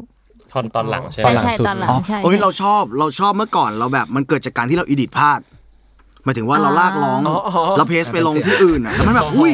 [0.52, 5.40] ตอนตอนหลังใช่ไหมใช่ใช่ตอนหลังอ๋อใช่เอ้ยใช่ เราชอบเราชอบเมื่อก่อนเราแบบมันเกิดจากการที่เราอีดิทพลาด
[6.24, 7.20] หมายถึงว่าเราลากร้อง
[7.76, 9.50] เราเพสไปลงที่อื่นอะแล้วมันแบบ อุ้ย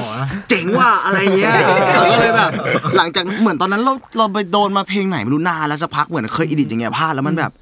[0.49, 1.53] เจ๋งว่ะอะไรเงี้ย
[1.95, 2.51] เราก็เลยแบบ
[2.97, 7.53] หลังจากเหมือนตอนนั้นเราเราไปโดนมาเพลงไหนไม่รู้นานแล้วสักพักเหมือนเคย edit อย่างเงี้ยพลาดแล้วมันแบบ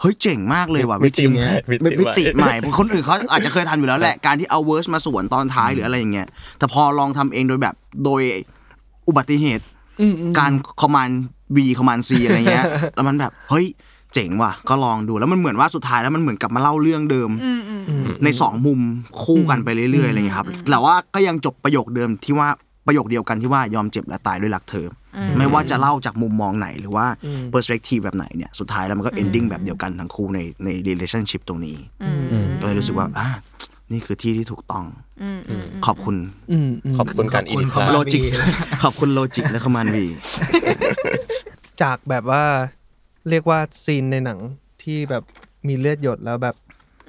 [0.00, 1.52] เฮ้ยเจ๋งมากเลยว่ะวิธีเนี้ย
[2.00, 6.28] มิติใหม่มิติใหม่คนอื่นเขาอาจจะเคยทำอยู่แล้วแหละการที่เอา verse มาสวนตอนท้ายหรืออะไรอย่างเงี้ย
[6.58, 7.74] แต่พอลองทำเองโดยแบบ
[8.04, 8.22] โดย
[9.08, 9.64] อุบัติเหตุ
[10.38, 11.20] การคอมมานด์
[11.56, 13.66] V คอมมานด์ C อะไรเงี้ยแล้วมันแบบเฮ้ย
[14.14, 17.30] เจ๋งว่ะก็ลองดูแล้วมันเหมือนว่าสุดท้ายแล้วมันเหมือนกลับมาเล่าเรื่องเดิม
[18.24, 18.80] ในสองมุม
[19.22, 22.48] คู่กันไปเรื่อยๆอะไรเงี้ยครับแต่ว่าก็ยังจบประโยคเดิมที่ว่า
[22.86, 24.88] ประโยคเดียวกันที่ว่ายอมเจ็บและตายด้วยรักเธออ
[25.38, 27.06] ไม่ว่าจะเล่าจากมุมมองไหนหรือว่า
[27.50, 31.76] perspective แบบไหนเนี่ยสุดท้ายแล้วมันก็ ending แบบเดียวกันทั้งคู่ในใน relationship ตรงนี้
[32.60, 33.28] ก็เลยรู้สึกว่าอะ
[33.92, 34.84] นี่คือที่ที่ถูกต้อง
[35.86, 36.16] ขอบคุณ
[36.52, 38.22] อืมอืมขอบคุณการ edit ครับ Logic
[38.82, 40.06] ขอบคุณ Logic และ command V
[41.82, 42.44] จากแบบว่า
[43.30, 44.38] เรียกว่าซีนในหนัง
[44.82, 45.24] ที่แบบ
[45.68, 46.54] มีเลือดหยดแล้วแบบ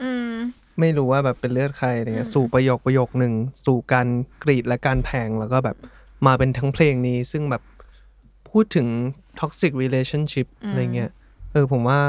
[0.02, 0.34] อืม
[0.80, 3.34] ไม่รู้ว่าแบบเป็นเลือดใครอะไรเงี้ยสู่ประโยคประโยคหนึ่ง
[3.66, 4.08] สู่การ
[4.44, 5.78] กรีดและการแพงแล้วก็แบบ
[6.28, 7.64] มาเป็นทั้งเพลงนี้ ซึ่งแบบ
[8.52, 8.88] พูดถึง
[9.40, 11.12] toxic relationship อะไรเงี้ย
[11.52, 12.00] เออผมว่า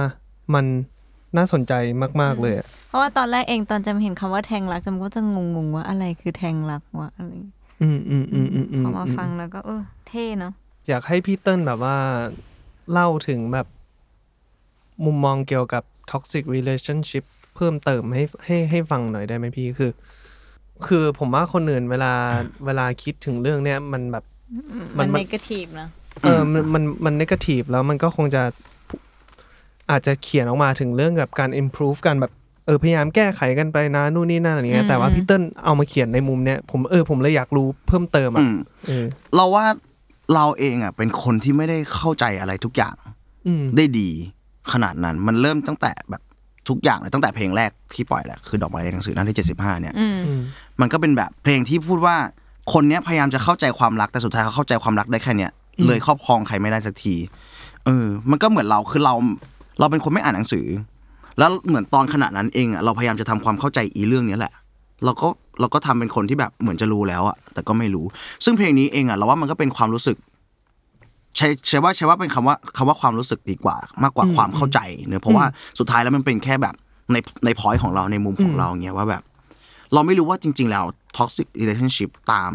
[0.54, 0.64] มัน
[1.36, 1.72] น่าสนใจ
[2.22, 7.32] มาก ๆ เลยอะเพราะว่าตอนแรกเองตอนจำเห็นคำว่าแทงรักจำก็จะงงๆว่าอะไรคือแทงรักวะอะไร
[7.82, 10.52] อืมอืมอืมอืมอืมพอมาฟังแล้วก็เออเท่เนาะ
[10.88, 11.96] อยากให้พี่เติ้ลแบบว่า
[12.92, 13.66] เล่าถึงแบบ
[15.04, 17.24] มุมมองเกี่ยวกับ toxic relationship
[17.56, 19.90] เพิ่มเติมให้ให้ให้ฟังหน่อยได้ไหมพี่คือ
[20.86, 22.12] คือผมว่าคนอื่นเวลา
[22.66, 24.24] เวลาคิดถึงเรื่องเนี้ยมันแบบ
[24.98, 25.88] มันมันเนกาทีฟนะ
[26.22, 28.42] เออมันมันมันนกาทีฟแล้วมันก็คงจะ
[29.90, 32.32] อาจจะเขียนออกมาถึงเรื่องกับการ improve กันแบบ
[32.66, 38.56] เออพยายามแก้ไขกันไปนะนู่นนี่นั่นอะไรเงี้ยแต่ว่าพี่เติ้ลเอามาเขียนในมุมเนี้ยผมเออผมเลยอยากรู้เพิ่มเติมอือะม
[38.86, 39.04] เออ
[39.36, 39.64] เราว่า
[40.34, 42.96] เราเองอะเป็นคนที่ไม่ได้เข้าใจอะไรทุกอย่าง
[43.46, 44.10] อืมได้ดี
[44.72, 46.22] ขนาดนั้นมันเริ่มตั้งแต่แบบ
[46.68, 50.06] ทุกอย่างเลยตั้งแต่เพลงแรกที่ปล่อยแหละคือดอกไม้ในหนังสือหน้าที่75เนี่ยอื
[50.38, 50.40] ม
[50.80, 52.16] มันก็เป็นแบบเพลงที่พูดว่า
[52.72, 55.52] คนเนี้ยพยายามจะเข้าใจความรักแต่สุดท้ายเขาเข้าใจความรักได้แค่เนี้ย
[55.86, 57.14] เลยครอบครองใครไม่ได้สักที
[57.84, 59.14] เออ มันก็เหมือนเราคือเรา
[59.80, 60.66] เราเป็นคนไม่อ่านหนังสือ
[61.38, 64.52] แล้วเหมือนตอนขณะนั้นเองอะเราพยายามจะทำความเข้าใจอีเรื่องเนี้ยแหละ
[65.04, 65.28] เราก็
[65.60, 68.04] เราก็ทำเป็นคนที่แบบเหมือนจะรู้แล้วอะแต่ก็ไม่รู้
[68.44, 70.16] ซึ่งเพลงนี้เองอะเราว่ามันก็เป็นความรู้สึก
[71.36, 74.78] ใช้ใช้ว่าใช้ว่าเป็นคำว่าคำว่าความรู้สึกดีกว่า มากกว่าความเข้าใจ
[75.08, 75.44] เนอะเพราะว่า
[75.78, 76.74] สุดท้ายแล้วมันเป็นแค่แบบ
[77.12, 79.22] ในในพอยต์ของเราในมุมของเราเงี้ยว่าแบบ
[79.94, 80.84] เราไม่รู้ว่าจริง ๆ แล้ว
[81.16, 82.52] toxic relationship ตาม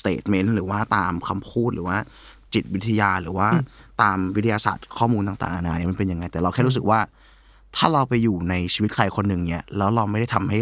[0.00, 1.96] statement หรือว่าตามคำพูดหรือว่า
[2.56, 3.48] จิตวิทยาหรือว่า
[4.02, 6.98] ตามวิทยาศาสตร์ข้อมูลต่างๆนานาเนี่ยมันเป็นยังไง แต่เราแค่รู้สึกว่า
[7.76, 10.60] ถ้าเราไปอยู่ในชีวิตใครคนหนึ่งเนี่ยแล้วเราไม่ได้ทำให้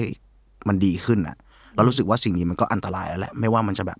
[0.68, 1.36] มันดีขึ้นอะ
[1.74, 3.99] เรารู้สึกว่าสิ่งนี้มันก็อันตรายแล้วแหละไม่ว่ามันจะแบบ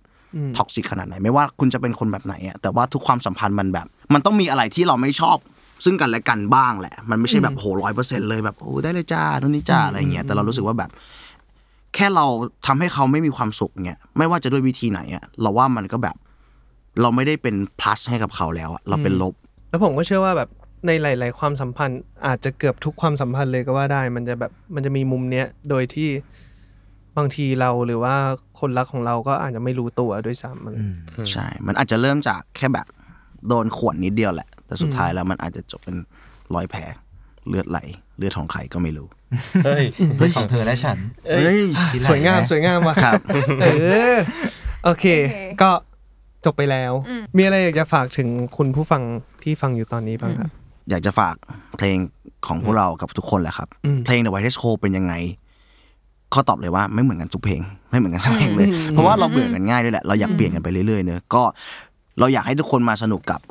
[0.57, 5.37] ท็อกซิกขนาดไหน ไม่ว่าคุณจะเป็นคนแบบไหนอะแต่ว่าทุกความสัมพันธ์มันแบบ มันต้องมีอะไรที่เราไม่ชอบ
[5.85, 10.89] ซึ่งกันและกันบ้างแหละ มันไม่ใช่แบบโหร้อยเปอร์เซ็นต์เลยแบบโอ้ได้เลยจ้านู่นนี่จ้าอะไรเงี้ยแต่เรารู้สึกว่าแบบ
[11.95, 12.25] แค่เรา
[12.65, 16.15] ทำให้เขาไม่มีความสุขเนี่ยไม่ว่าจะด้วยวิธีไหนอะเราว่ามันก็แบบ
[17.01, 19.33] เราไม่ได้เป็น plus ให้กับเขาแล้วอะเราเป็นลบ
[19.69, 20.49] แล้วผมก็เชื่อว่าแบบ
[20.87, 26.09] ในหลาย ๆ ความสัมพันธ์ อาจจะเกือบทุกความสัมพันธ์เลยก็ว่าได้ มันจะแบบมันจะมีมุมเนี้ยโดยที่
[27.17, 28.15] บางทีเราหรือว่า
[28.59, 30.75] คนรักของเราก็อาจจะไม่รู้ตัวด้วยซ้ำอะไร
[31.31, 32.87] ใช่ มันอาจจะเริ่มจากแค่แบบ
[33.47, 35.97] โดนขวนนิดเดียวแหละ แต่สุดท้ายแล้วมันอาจจะจบเป็น
[36.55, 36.81] รอยแผล
[37.47, 37.79] เลือดไหล
[38.17, 39.07] เลือดของใครก็ไม่รู้
[39.65, 39.83] เฮ้ย
[40.17, 41.61] เรื่องของเธอและฉันเฮ้ย
[42.09, 43.21] สวยงามสวยงามว่ะครับ
[43.61, 43.65] เอ
[44.13, 44.15] อ
[44.83, 45.05] โอเค
[45.61, 45.71] ก็
[46.45, 46.93] จบไปแล้ว
[47.37, 48.27] มีอะไรอยากจะฝากถึง
[48.57, 49.01] คุณผู้ฟัง
[49.43, 50.49] ที่ฟังอยู่ตอนนี้บ้างครับ
[50.89, 51.35] อยากจะฝาก
[51.77, 51.97] เพลง
[52.47, 55.13] ของพวกเรากับทุกคนแหละครับอืมเพลง The White Code เป็นยังไง
[56.33, 61.43] ข้อตอบเลยว่าไม่เหมือนกันทุกเพลง ไม่เหมือนกันสักเพลงเลย เพราะว่าเราเบื่อกันง่ายด้วยแหละเราอยากเปลี่ยนกันไปเรื่อยๆเนอะก็
[62.19, 63.41] เราอยากให้ทุกคนมาสนุกกับ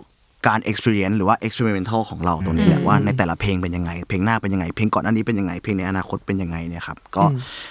[0.47, 7.24] การ experience หรือว่า experimental ของเราตรงนี้แหละว่าในแต่ละเพลงเป็นยังไง เพลงหน้าเป็นยังไง เพลงก่อนหน้านี้เป็นยังไง เพลงในอนาคตเป็นยังไงเนี่ยครับ ก็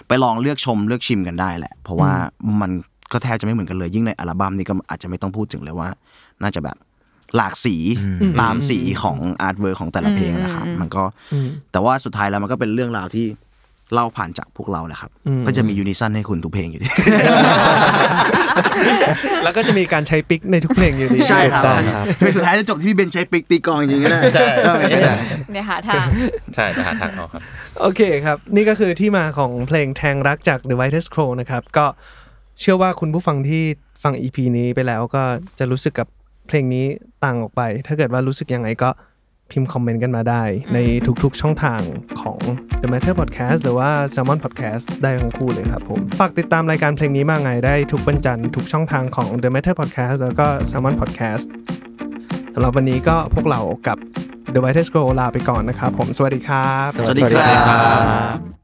[0.07, 2.11] ไปลองเลือกชมเลือกชิมกันได้แหละ เพราะว่า
[2.61, 2.71] มัน
[3.13, 5.89] ก็แทบจะไม่เหมือนกันเลย ยิ่งในอัลบั้มนี้ก็อาจจะไม่ต้องพูดถึงเลยว่า
[6.41, 6.77] น่าจะแบบ
[7.35, 7.75] หลากสี
[8.41, 11.03] ตามสีของ artwork ของแต่ละเพลงนะครับ มันก็
[11.71, 13.27] แต่ว่าสุดท้ายแล้วมันก็เป็นเรื่องราวที่
[13.93, 15.11] เล่าผ่านจากพวกเราแหละครับ
[15.45, 16.89] ก็จะมี unison ให้คุณทุกเพลงอยู่ดี
[19.43, 25.13] แล้วก็จะมีการใช้ pick ในทุกเพลงอยู่ดี ใช่ครับถูกต้องครับเพลงสุดท้ายจะจบที่พี่เบนใช้ pick ตีกลองจริงๆก็ได้ใช่เออเป็นไปได้
[25.51, 26.05] เดี๋ยวหาทาง
[26.55, 27.41] ใช่จะหาทางเอาครับ
[27.81, 31.85] โอเคครับ นี่ก็คือที่มาของเพลงแทงรักจาก The Whitest Crow นะครับ ก็
[32.59, 33.63] เชื่อว่าคุณผู้ฟังที่
[34.03, 35.23] ฟัง EP นี้ไปแล้วก็
[35.59, 36.07] จะรู้สึกกับ
[36.47, 36.85] เพลงนี้
[37.23, 38.89] ต่างออกไป ถ้าเกิดว่ารู้สึกยังไงก็
[39.51, 40.43] พิมพ์คอมเมนต์กันมาได้
[40.73, 40.77] ใน
[41.23, 41.81] ทุกๆช่องทาง
[42.21, 42.39] ของ
[42.81, 51.45] The Matter Podcast หรือว่า Salmon Podcast ได้ทั้งคู่เลยครับผมฝากติดตามรายการเพลงนี้มาไงได้ทุกวันจันทร์ทุกช่องทางของ The Matter Podcast แล้วก็ Salmon Podcast
[52.53, 53.97] สำหรับวันนี้ก็พวกเรากับ
[54.53, 57.81] The White Scroll ลาไปก่อนนะครับผมสวัสดีครับ สวัสดีครั
[58.35, 58.62] บ